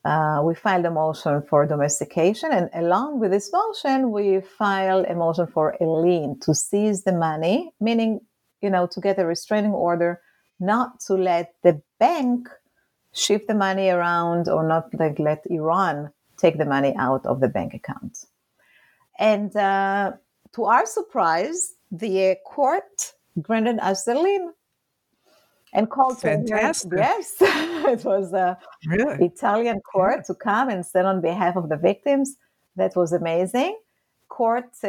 [0.05, 5.14] Uh, we filed a motion for domestication, and along with this motion, we filed a
[5.14, 8.20] motion for a lien to seize the money, meaning,
[8.61, 10.20] you know, to get a restraining order
[10.61, 12.49] not to let the bank
[13.12, 17.49] shift the money around or not like let Iran take the money out of the
[17.49, 18.26] bank account.
[19.18, 20.12] And uh,
[20.55, 24.53] to our surprise, the court granted us the lien
[25.77, 26.93] and called Fantastic.
[26.97, 27.35] yes,
[27.95, 29.27] it was a Really?
[29.27, 30.22] Italian court Yeah.
[30.29, 32.29] to come and stand on behalf of the victims.
[32.77, 33.72] That was amazing.
[34.29, 34.89] Court uh,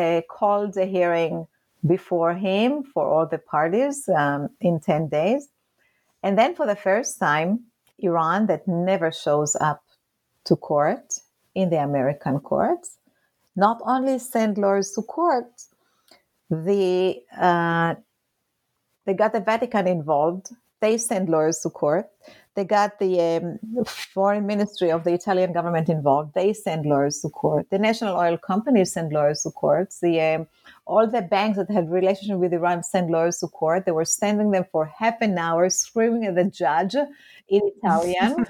[0.00, 1.46] uh, called a hearing
[1.94, 5.48] before him for all the parties um, in 10 days.
[6.22, 7.50] And then for the first time,
[7.98, 9.82] Iran, that never shows up
[10.46, 11.06] to court
[11.54, 12.96] in the American courts,
[13.56, 15.52] not only sent lawyers to court,
[16.50, 17.94] the uh,
[19.04, 20.50] they got the Vatican involved.
[20.80, 22.10] They sent lawyers to court.
[22.54, 26.34] They got the um, foreign ministry of the Italian government involved.
[26.34, 27.68] They sent lawyers to court.
[27.70, 29.92] The national oil companies sent lawyers to court.
[30.00, 30.46] The um,
[30.86, 33.86] all the banks that had relationship with Iran sent lawyers to court.
[33.86, 38.46] They were standing them for half an hour, screaming at the judge in Italian.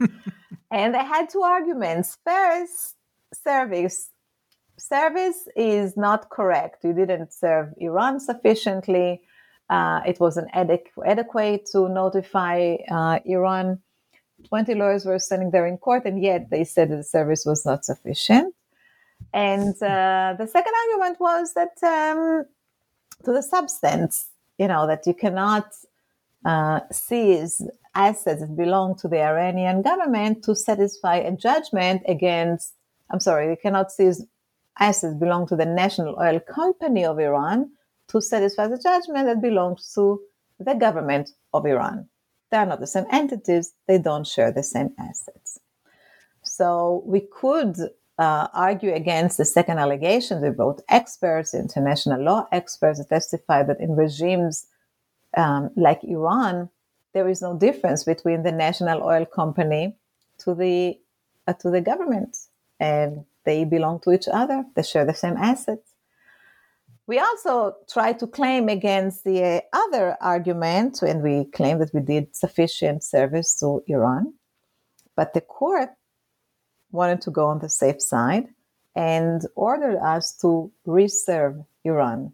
[0.70, 2.18] and they had two arguments.
[2.24, 2.96] First,
[3.32, 4.10] service.
[4.76, 6.84] Service is not correct.
[6.84, 9.22] You didn't serve Iran sufficiently.
[9.70, 13.80] Uh, it was an adequate to notify uh, Iran.
[14.48, 17.84] 20 lawyers were standing there in court, and yet they said the service was not
[17.84, 18.54] sufficient.
[19.34, 22.46] And uh, the second argument was that um,
[23.24, 25.66] to the substance, you know, that you cannot
[26.44, 27.60] uh, seize
[27.94, 32.74] assets that belong to the Iranian government to satisfy a judgment against,
[33.10, 34.24] I'm sorry, you cannot seize
[34.78, 37.70] assets belong to the National Oil Company of Iran
[38.08, 40.20] to satisfy the judgment that belongs to
[40.58, 42.08] the government of Iran.
[42.50, 45.60] They are not the same entities, they don't share the same assets.
[46.42, 47.76] So we could
[48.18, 50.42] uh, argue against the second allegation.
[50.42, 54.66] We brought experts, international law experts, testified that in regimes
[55.36, 56.70] um, like Iran,
[57.14, 59.96] there is no difference between the national oil company
[60.38, 60.98] to the
[61.46, 62.36] uh, to the government,
[62.80, 64.64] and they belong to each other.
[64.74, 65.92] They share the same assets.
[67.08, 72.00] We also try to claim against the uh, other argument, and we claim that we
[72.02, 74.34] did sufficient service to Iran,
[75.16, 75.88] but the court
[76.92, 78.48] wanted to go on the safe side
[78.94, 82.32] and ordered us to reserve Iran.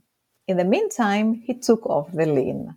[0.48, 2.76] In the meantime, he took off the lien.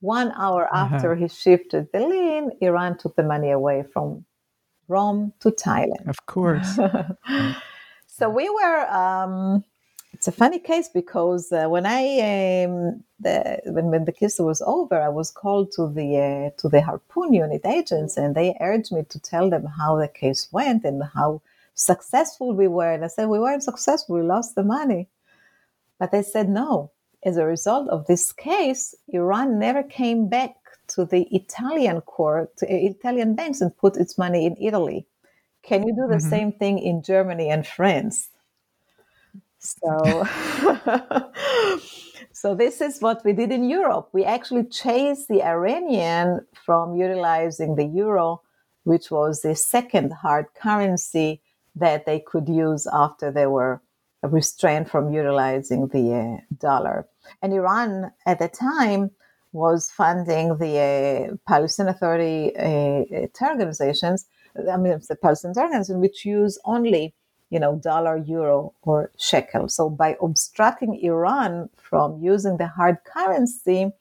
[0.00, 0.96] One hour Uh-huh.
[0.96, 4.24] after he shifted the lien, Iran took the money away from
[4.88, 6.08] Rome to Thailand.
[6.08, 6.80] Of course.
[8.08, 8.80] so we were.
[8.90, 9.64] Um,
[10.22, 14.62] it's a funny case because uh, when I um, the, when, when the case was
[14.64, 18.92] over, I was called to the uh, to the harpoon unit agents, and they urged
[18.92, 21.42] me to tell them how the case went and how
[21.74, 22.92] successful we were.
[22.92, 25.08] And I said we weren't successful; we lost the money.
[25.98, 26.92] But they said no.
[27.24, 30.54] As a result of this case, Iran never came back
[30.94, 35.04] to the Italian court, to Italian banks, and put its money in Italy.
[35.64, 36.30] Can you do the Mhm.
[36.30, 38.28] same thing in Germany and France?
[39.62, 40.26] So,
[42.32, 44.08] so this is what we did in Europe.
[44.12, 48.42] We actually chased the Iranian from utilizing the euro,
[48.82, 51.42] which was the second hard currency
[51.76, 53.80] that they could use after they were
[54.22, 57.06] restrained from utilizing the uh, dollar.
[57.40, 59.12] And Iran at the time
[59.52, 64.26] was funding the uh, Palestinian Authority uh, terror organizations.
[64.70, 67.14] I mean, the Palestinian organization which use only
[67.52, 69.68] you know, dollar, euro, or shekel.
[69.68, 73.92] So by obstructing Iran from using the hard currency,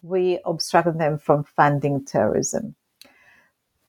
[0.00, 2.74] we obstructed them from funding terrorism.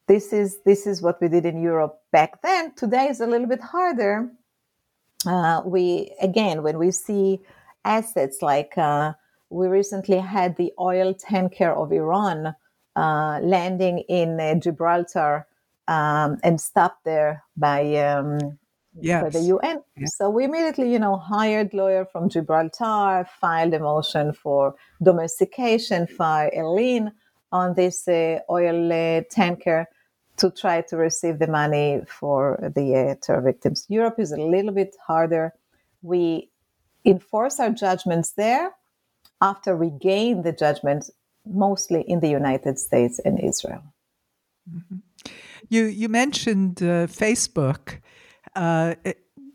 [0.07, 2.73] This is this is what we did in Europe back then.
[2.75, 4.29] Today is a little bit harder.
[5.25, 7.39] Uh, we again, when we see
[7.85, 9.13] assets like uh,
[9.49, 12.55] we recently had the oil tanker of Iran
[12.97, 15.47] uh, landing in uh, Gibraltar
[15.87, 18.59] um, and stopped there by um,
[19.01, 19.81] by the UN.
[19.95, 20.05] Yeah.
[20.07, 26.53] So we immediately, you know, hired lawyer from Gibraltar, filed a motion for domestication, filed
[26.55, 27.11] a lien
[27.51, 29.87] on this uh, oil uh, tanker
[30.37, 33.85] to try to receive the money for the uh, terror victims.
[33.89, 35.53] Europe is a little bit harder.
[36.01, 36.49] We
[37.05, 38.71] enforce our judgments there.
[39.41, 41.09] After we gain the judgment,
[41.45, 43.83] mostly in the United States and Israel.
[44.69, 44.97] Mm-hmm.
[45.69, 47.99] You you mentioned uh, Facebook.
[48.57, 48.95] Uh,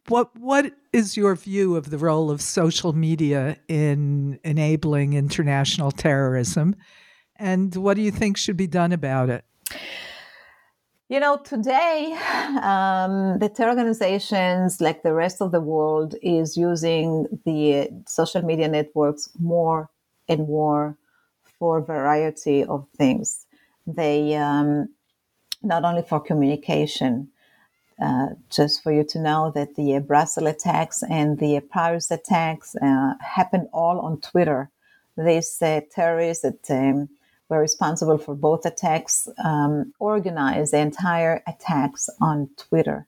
[0.06, 6.76] what what is your view of the role of social media in enabling international terrorism,
[7.34, 9.44] and what do you think should be done about it?
[11.08, 12.16] You know, today,
[12.62, 18.68] um, the terror organizations, like the rest of the world, is using the social media
[18.68, 19.90] networks more
[20.28, 20.96] and more
[21.58, 23.46] for a variety of things.
[23.84, 24.90] They um,
[25.60, 27.31] not only for communication,
[28.02, 32.74] uh, just for you to know that the uh, Brussels attacks and the Paris attacks
[32.76, 34.70] uh, happened all on Twitter.
[35.16, 37.08] These uh, terrorists that um,
[37.48, 43.06] were responsible for both attacks, um, organized the entire attacks on Twitter.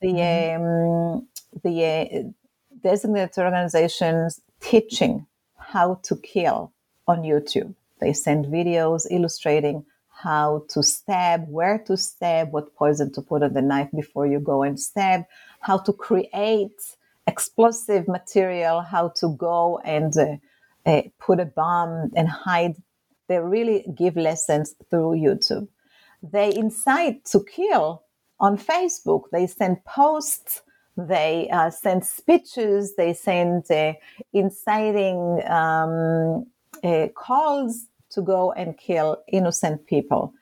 [0.00, 0.62] The mm-hmm.
[0.62, 1.28] um,
[1.62, 2.22] the uh,
[2.82, 6.72] designated organizations teaching how to kill
[7.06, 7.74] on YouTube.
[8.00, 9.84] They send videos illustrating
[10.22, 14.40] how to stab, where to stab, what poison to put on the knife before you
[14.40, 15.24] go and stab,
[15.60, 16.80] how to create
[17.26, 20.36] explosive material, how to go and uh,
[20.86, 22.76] uh, put a bomb and hide
[23.28, 25.68] they really give lessons through YouTube.
[26.22, 28.02] They incite to kill
[28.38, 29.24] on Facebook.
[29.32, 30.62] They send posts.
[30.96, 32.94] They uh, send speeches.
[32.96, 33.94] They send uh,
[34.32, 36.46] inciting um,
[36.82, 37.86] uh, calls
[38.16, 40.34] to go and kill innocent people.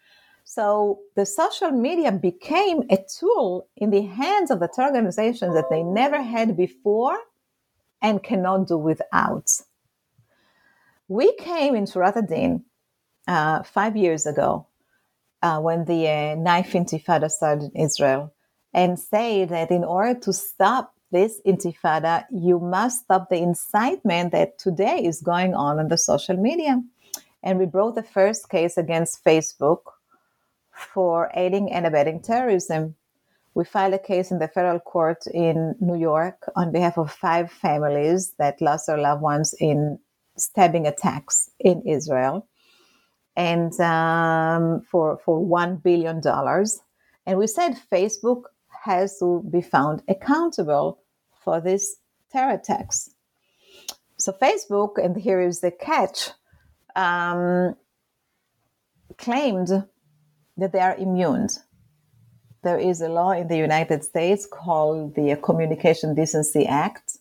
[0.45, 5.83] So the social media became a tool in the hands of the organizations that they
[5.83, 7.19] never had before
[8.01, 9.51] and cannot do without.
[11.09, 12.63] We came into Shurat HaDin
[13.27, 14.67] uh, five years ago
[15.43, 18.33] uh, when the uh, knife intifada started in Israel
[18.73, 24.59] and say that in order to stop this intifada, you must stop the incitement that
[24.59, 26.83] today is going on on the social media.
[27.45, 29.83] And we brought the first case against Facebook
[30.73, 32.97] for aiding and abetting terrorism.
[33.55, 37.53] We filed a case in the federal court in New York on behalf of five
[37.53, 40.01] families that lost their loved ones in
[40.37, 42.49] stabbing attacks in Israel
[43.37, 46.81] and um, for for one billion dollars.
[47.27, 48.45] And we said Facebook
[48.85, 50.99] has to be found accountable
[51.45, 51.97] for these
[52.33, 53.11] terror attacks.
[54.17, 56.31] So Facebook, and here is the catch,
[56.97, 57.77] um,
[59.19, 59.69] claimed
[60.57, 61.49] that they are immune.
[62.63, 67.19] There is a law in the United States called the Communication Decency Act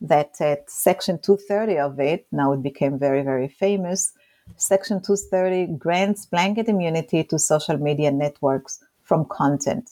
[0.00, 4.12] that at Section 230 of it, now it became very, very famous,
[4.56, 9.90] Section 230 grants blanket immunity to social media networks from content,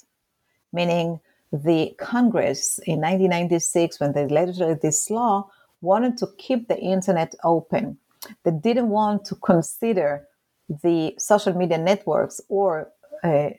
[0.73, 1.21] meaning
[1.53, 5.49] the Congress in 1996, when they legislated this law,
[5.81, 7.99] wanted to keep the internet open.
[8.45, 10.27] They didn't want to consider
[10.83, 12.91] the social media networks or
[13.25, 13.51] uh,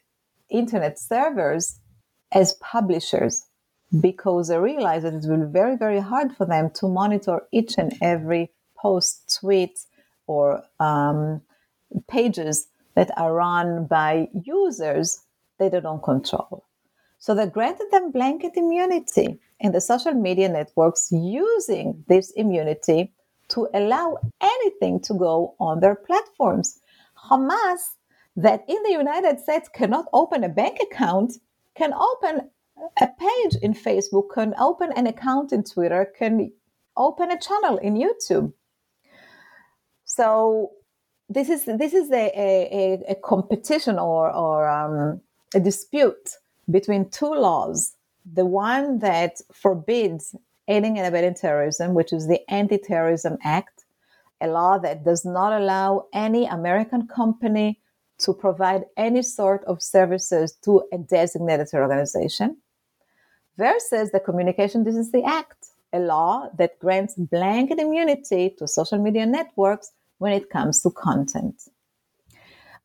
[0.49, 1.80] internet servers
[2.32, 3.45] as publishers
[3.99, 7.78] because they realized that it will be very, very hard for them to monitor each
[7.78, 9.80] and every post, tweet,
[10.28, 11.41] or um,
[12.07, 15.24] pages that are run by users
[15.69, 16.65] they don't control.
[17.19, 23.13] So they granted them blanket immunity, and the social media networks using this immunity
[23.51, 26.79] to allow anything to go on their platforms.
[27.29, 27.79] Hamas,
[28.35, 31.33] that in the United States cannot open a bank account,
[31.75, 32.49] can open
[32.99, 36.51] a page in Facebook, can open an account in Twitter, can
[36.97, 38.53] open a channel in YouTube.
[40.05, 40.71] So
[41.29, 45.21] this is this is a, a, a competition or or um,
[45.55, 46.37] a dispute
[46.69, 47.95] between two laws.
[48.33, 50.35] The one that forbids
[50.74, 53.78] aiding and abetting terrorism, which is the Anti-Terrorism Act,
[54.45, 55.89] a law that does not allow
[56.28, 57.69] any American company
[58.24, 62.49] to provide any sort of services to a designated organization,
[63.57, 65.61] versus the Communication Decency Act,
[65.93, 69.88] a law that grants blanket immunity to social media networks
[70.19, 71.57] when it comes to content.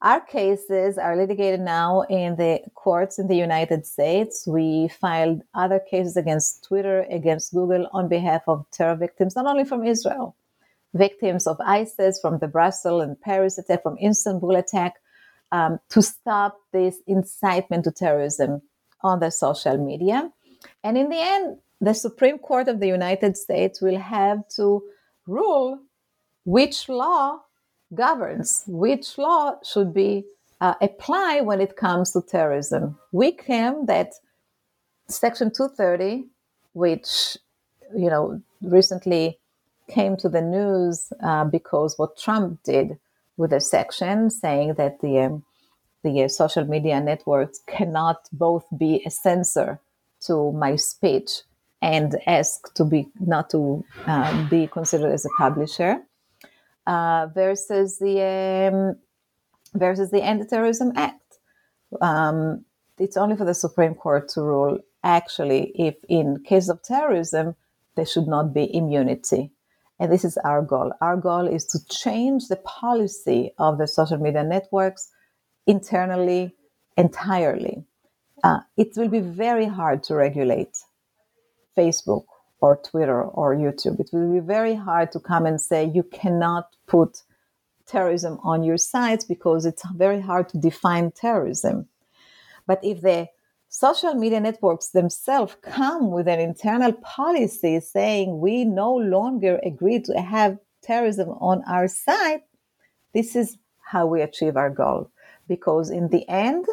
[0.02, 4.46] Our cases are litigated now in the courts in the United States.
[4.46, 9.64] We filed other cases against Twitter, against Google on behalf of terror victims, not only
[9.64, 10.36] from Israel,
[10.92, 14.96] victims of ISIS, from the Brussels and Paris attack, from Istanbul attack,
[15.50, 18.60] um, to stop this incitement to terrorism
[19.00, 20.30] on the social media.
[20.84, 24.82] And in the end, the Supreme Court of the United States will have to
[25.26, 25.80] rule
[26.44, 27.40] which law
[27.94, 30.24] governs, which law should be
[30.60, 32.98] uh, applied when it comes to terrorism.
[33.12, 34.12] We claim that
[35.08, 36.24] Section 230,
[36.72, 37.36] which
[37.96, 39.38] you know recently
[39.88, 42.98] came to the news uh, because what Trump did
[43.36, 45.44] with a section saying that the um,
[46.02, 49.80] the uh, social media networks cannot both be a censor
[50.20, 51.42] to my speech
[51.82, 56.00] and ask to be not to um, be considered as a publisher
[56.86, 58.96] uh, versus the um,
[59.74, 61.38] versus the Anti-Terrorism Act.
[62.00, 62.64] Um,
[62.98, 67.54] it's only for the Supreme Court to rule actually if in case of terrorism
[67.94, 69.50] there should not be immunity.
[69.98, 70.92] And this is our goal.
[71.00, 75.10] Our goal is to change the policy of the social media networks
[75.66, 76.54] internally
[76.96, 77.84] entirely.
[78.44, 80.76] Uh, it will be very hard to regulate
[81.76, 82.26] Facebook
[82.60, 84.00] or Twitter or YouTube.
[84.00, 87.22] It will be very hard to come and say you cannot put
[87.86, 91.88] terrorism on your sites because it's very hard to define terrorism.
[92.66, 93.28] But if the
[93.68, 100.20] social media networks themselves come with an internal policy saying we no longer agree to
[100.20, 102.42] have terrorism on our site,
[103.12, 105.10] this is how we achieve our goal.
[105.48, 106.66] Because in the end,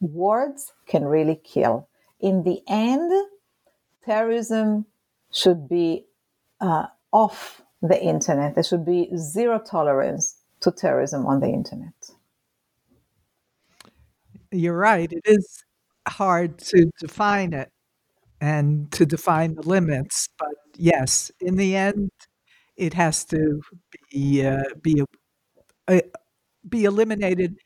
[0.00, 1.88] words can really kill.
[2.20, 3.12] In the end,
[4.06, 4.86] terrorism
[5.32, 6.06] should be
[6.60, 8.54] uh, off the internet.
[8.54, 11.92] There should be zero tolerance to terrorism on the internet.
[14.52, 15.12] You're right.
[15.12, 15.64] It is
[16.08, 17.70] hard to define it
[18.40, 22.10] and to define the limits, but yes, in the end,
[22.76, 23.60] it has to
[24.10, 25.02] be uh, be
[25.88, 26.00] uh,
[26.68, 27.56] be eliminated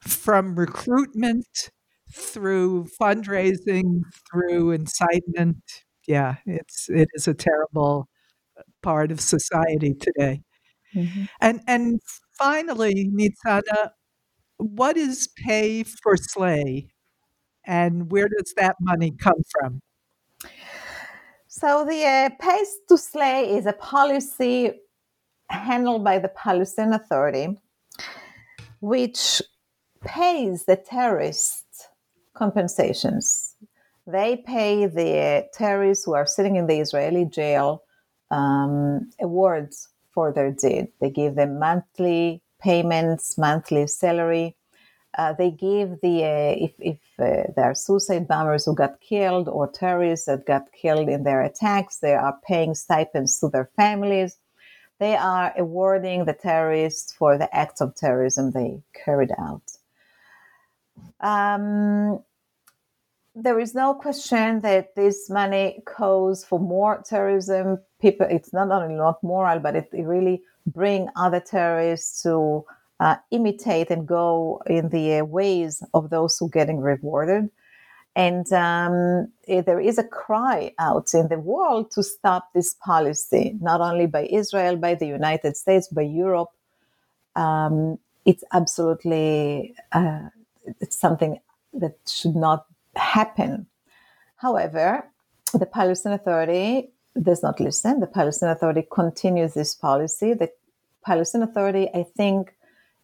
[0.00, 1.70] from recruitment
[2.12, 5.84] through fundraising, through incitement.
[6.06, 8.08] Yeah, it's it is a terrible
[8.82, 10.42] part of society today.
[10.94, 11.24] Mm-hmm.
[11.40, 12.00] And and
[12.38, 13.90] finally, Nitsana,
[14.58, 16.88] what is pay for slay,
[17.66, 19.80] and where does that money come from?
[21.48, 24.72] So the uh, pay to slay is a policy
[25.48, 27.58] handled by the Palestinian Authority,
[28.80, 29.42] which
[30.04, 31.88] pays the terrorists
[32.34, 33.45] compensations.
[34.06, 37.82] They pay the terrorists who are sitting in the Israeli jail
[38.30, 40.88] um, awards for their deed.
[41.00, 44.56] They give them monthly payments, monthly salary.
[45.18, 49.48] Uh, they give the uh, if, if uh, there are suicide bombers who got killed
[49.48, 54.36] or terrorists that got killed in their attacks, they are paying stipends to their families.
[54.98, 59.62] They are awarding the terrorists for the acts of terrorism they carried out.
[61.20, 62.22] Um,
[63.36, 67.78] there is no question that this money goes for more terrorism.
[68.00, 72.64] People, it's not only not moral, but it, it really bring other terrorists to
[72.98, 77.50] uh, imitate and go in the uh, ways of those who getting rewarded.
[78.16, 83.54] And um, eh, there is a cry out in the world to stop this policy,
[83.60, 86.48] not only by Israel, by the United States, by Europe.
[87.34, 90.30] Um, it's absolutely uh,
[90.80, 91.38] it's something
[91.74, 92.64] that should not
[92.96, 93.66] happen.
[94.36, 95.08] However,
[95.54, 96.90] the Palestinian Authority
[97.22, 98.00] does not listen.
[98.00, 100.34] The Palestinian Authority continues this policy.
[100.34, 100.50] The
[101.04, 102.54] Palestinian Authority, I think,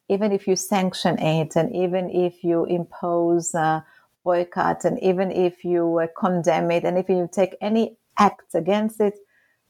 [0.09, 3.84] even if you sanction it and even if you impose a
[4.24, 9.01] boycott and even if you uh, condemn it and if you take any act against
[9.01, 9.14] it,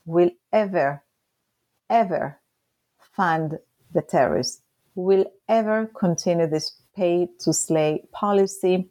[0.04, 1.02] will ever,
[1.88, 2.40] ever
[3.14, 3.58] fund
[3.92, 4.62] the terrorists,
[4.94, 8.88] will ever continue this pay to slay policy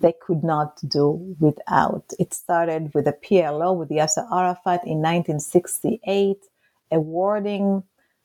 [0.00, 2.04] they could not do without.
[2.18, 6.36] It started with the PLO, with Yasser Arafat in 1968,
[6.90, 7.82] awarding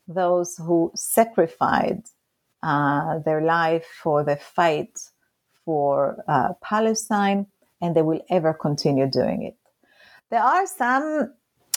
[0.07, 2.13] those who sacrificed
[2.63, 4.99] uh, their life for the fight
[5.63, 7.47] for uh, Palestine,
[7.81, 9.57] and they will ever continue doing it.
[10.31, 11.33] There are some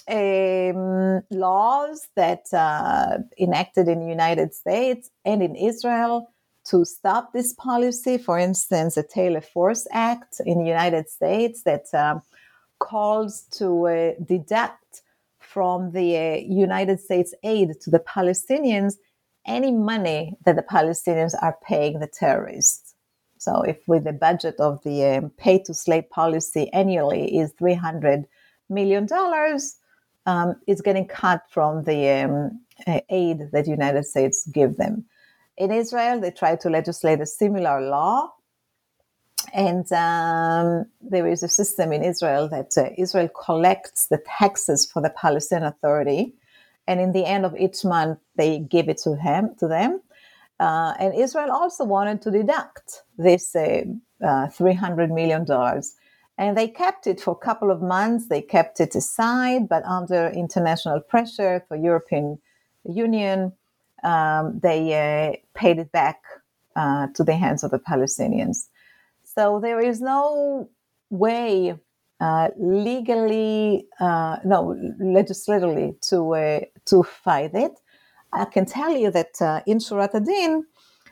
[0.08, 6.30] um, laws that uh, enacted in the United States and in Israel
[6.70, 8.18] to stop this policy.
[8.18, 12.22] For instance, the Taylor Force Act in the United States that um,
[12.78, 15.02] calls to uh, deduct
[15.38, 18.94] from the uh, United States aid to the Palestinians
[19.46, 22.94] any money that the Palestinians are paying the terrorists.
[23.38, 28.24] So, if with the budget of the um, pay to slay policy annually is $300
[28.68, 29.08] million,
[30.26, 32.60] um, it's getting cut from the um,
[33.08, 35.06] aid that the United States give them.
[35.58, 38.32] In Israel, they tried to legislate a similar law.
[39.52, 45.02] And um, there is a system in Israel that uh, Israel collects the taxes for
[45.02, 46.34] the Palestinian Authority.
[46.86, 50.00] And in the end of each month, they give it to him, to them.
[50.60, 53.82] Uh, and Israel also wanted to deduct this uh,
[54.22, 55.46] uh $300 million.
[56.36, 58.28] And they kept it for a couple of months.
[58.28, 62.38] They kept it aside, but under international pressure for European
[62.84, 63.52] Union,
[64.04, 66.20] um, they uh, paid it back
[66.76, 68.68] uh, to the hands of the Palestinians.
[69.24, 70.68] So there is no
[71.10, 71.74] way
[72.20, 77.72] uh, legally, uh, no, legislatively to uh, to fight it.
[78.32, 80.62] I can tell you that uh, in Shurat Hadin,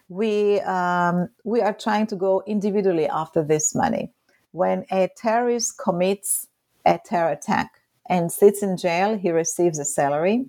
[0.09, 4.13] we um, we are trying to go individually after this money.
[4.53, 6.47] When a terrorist commits
[6.85, 7.71] a terror attack
[8.09, 10.47] and sits in jail, he receives a salary.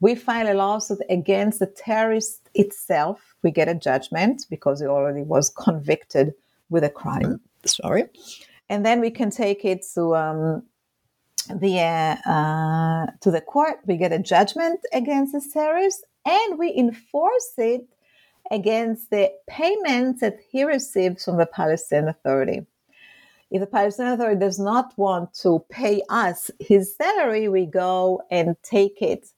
[0.00, 3.34] We file a lawsuit against the terrorist itself.
[3.42, 6.34] We get a judgment because he already was convicted
[6.68, 7.40] with a crime.
[7.64, 8.04] Sorry,
[8.68, 10.62] and then we can take it to um,
[11.48, 13.78] the uh, uh, to the court.
[13.86, 17.86] We get a judgment against the terrorist, and we enforce it
[18.50, 22.66] against the payments that he receives from the Palestinian Authority.
[23.50, 28.56] If the Palestinian Authority does not want to pay us his salary, we go and
[28.62, 29.28] take it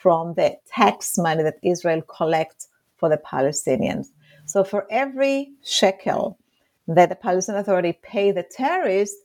[0.00, 4.06] from the tax money that Israel collects for the Palestinians.
[4.46, 6.38] So for every shekel
[6.86, 9.16] that the Palestinian Authority pay the terrorists,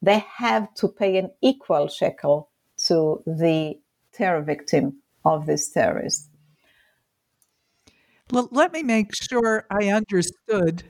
[0.00, 2.48] they have to pay an equal shekel
[2.88, 3.78] to the
[4.12, 6.28] terror victim of this terrorist.
[8.30, 10.84] Let me make sure I understood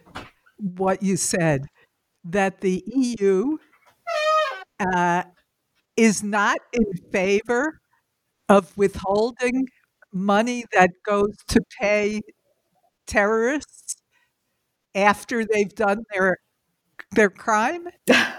[0.56, 1.66] what you said
[2.24, 3.58] that the EU
[4.78, 5.24] uh,
[5.96, 7.81] is not in favor
[8.52, 9.66] of withholding
[10.12, 12.20] money that goes to pay
[13.06, 13.96] terrorists
[14.94, 16.36] after they've done their
[17.12, 17.88] their crime.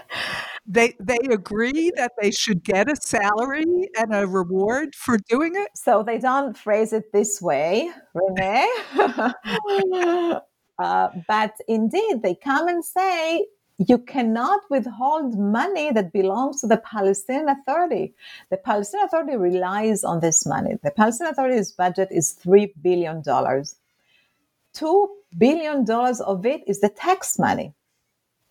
[0.66, 5.68] they they agree that they should get a salary and a reward for doing it.
[5.74, 8.72] So they don't phrase it this way, Renee.
[10.78, 13.44] uh, but indeed, they come and say
[13.78, 18.14] you cannot withhold money that belongs to the Palestinian Authority.
[18.50, 20.78] The Palestinian Authority relies on this money.
[20.82, 23.22] The Palestinian Authority's budget is $3 billion.
[23.22, 25.08] $2
[25.38, 27.74] billion of it is the tax money.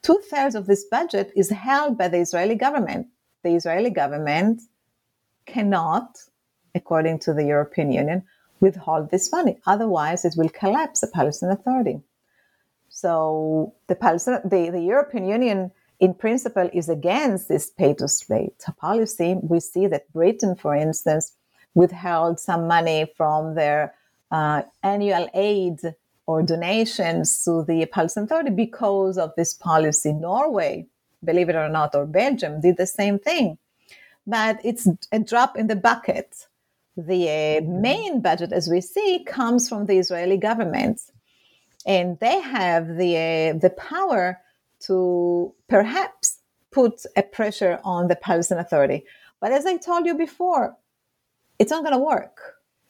[0.01, 3.07] Two thirds of this budget is held by the Israeli government.
[3.43, 4.61] The Israeli government
[5.45, 6.17] cannot,
[6.76, 8.24] according to the European Union,
[8.59, 9.57] withhold this money.
[9.65, 12.01] Otherwise, it will collapse the Palestinian Authority.
[12.93, 19.35] So the, the, the European Union, in principle, is against this pay to slay policy.
[19.41, 21.33] We see that Britain, for instance,
[21.73, 23.95] withheld some money from their
[24.29, 25.79] uh, annual aid
[26.27, 30.13] or donations to the Palestinian Authority because of this policy.
[30.13, 30.85] Norway,
[31.25, 33.57] believe it or not, or Belgium did the same thing.
[34.27, 36.45] But it's a drop in the bucket.
[36.95, 41.01] The uh, main budget, as we see, comes from the Israeli government
[41.86, 44.39] and they have the uh, the power
[44.81, 46.39] to perhaps
[46.71, 49.05] put a pressure on the Palestinian Authority.
[49.39, 50.75] But as I told you before,
[51.59, 52.38] it's not going to work.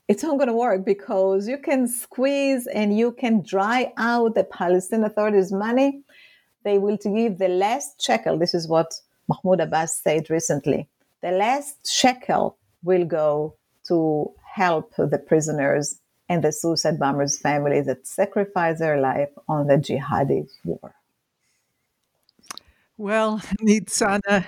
[0.07, 4.43] It's not going to work because you can squeeze and you can dry out the
[4.43, 6.01] Palestinian Authority's money.
[6.63, 8.37] They will give the last shekel.
[8.37, 8.93] This is what
[9.27, 10.87] Mahmoud Abbas said recently.
[11.21, 13.55] The last shekel will go
[13.87, 15.99] to help the prisoners
[16.29, 20.95] and the suicide bombers' families that sacrificed their life on the jihadi war.
[22.97, 24.45] Well, Nitsana,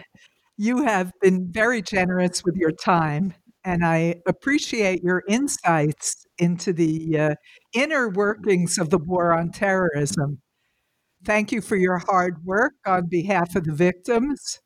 [0.57, 7.19] you have been very generous with your time, and I appreciate your insights into the
[7.19, 7.35] uh,
[7.73, 10.41] inner workings of the war on terrorism.
[11.23, 14.59] Thank you for your hard work on behalf of the victims,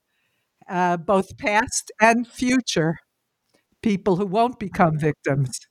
[0.68, 2.98] uh, both past and future,
[3.82, 5.69] people who won't become victims.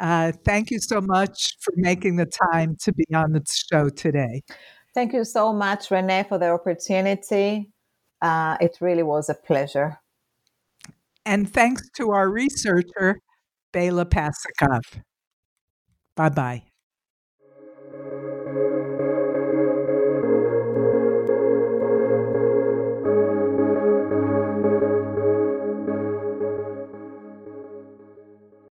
[0.00, 4.42] Uh, thank you so much for making the time to be on the show today.
[4.94, 7.70] Thank you so much, Renee, for the opportunity.
[8.22, 9.98] Uh, it really was a pleasure.
[11.24, 13.20] And thanks to our researcher,
[13.72, 14.80] Bela Pasikov.
[16.16, 16.62] Bye bye.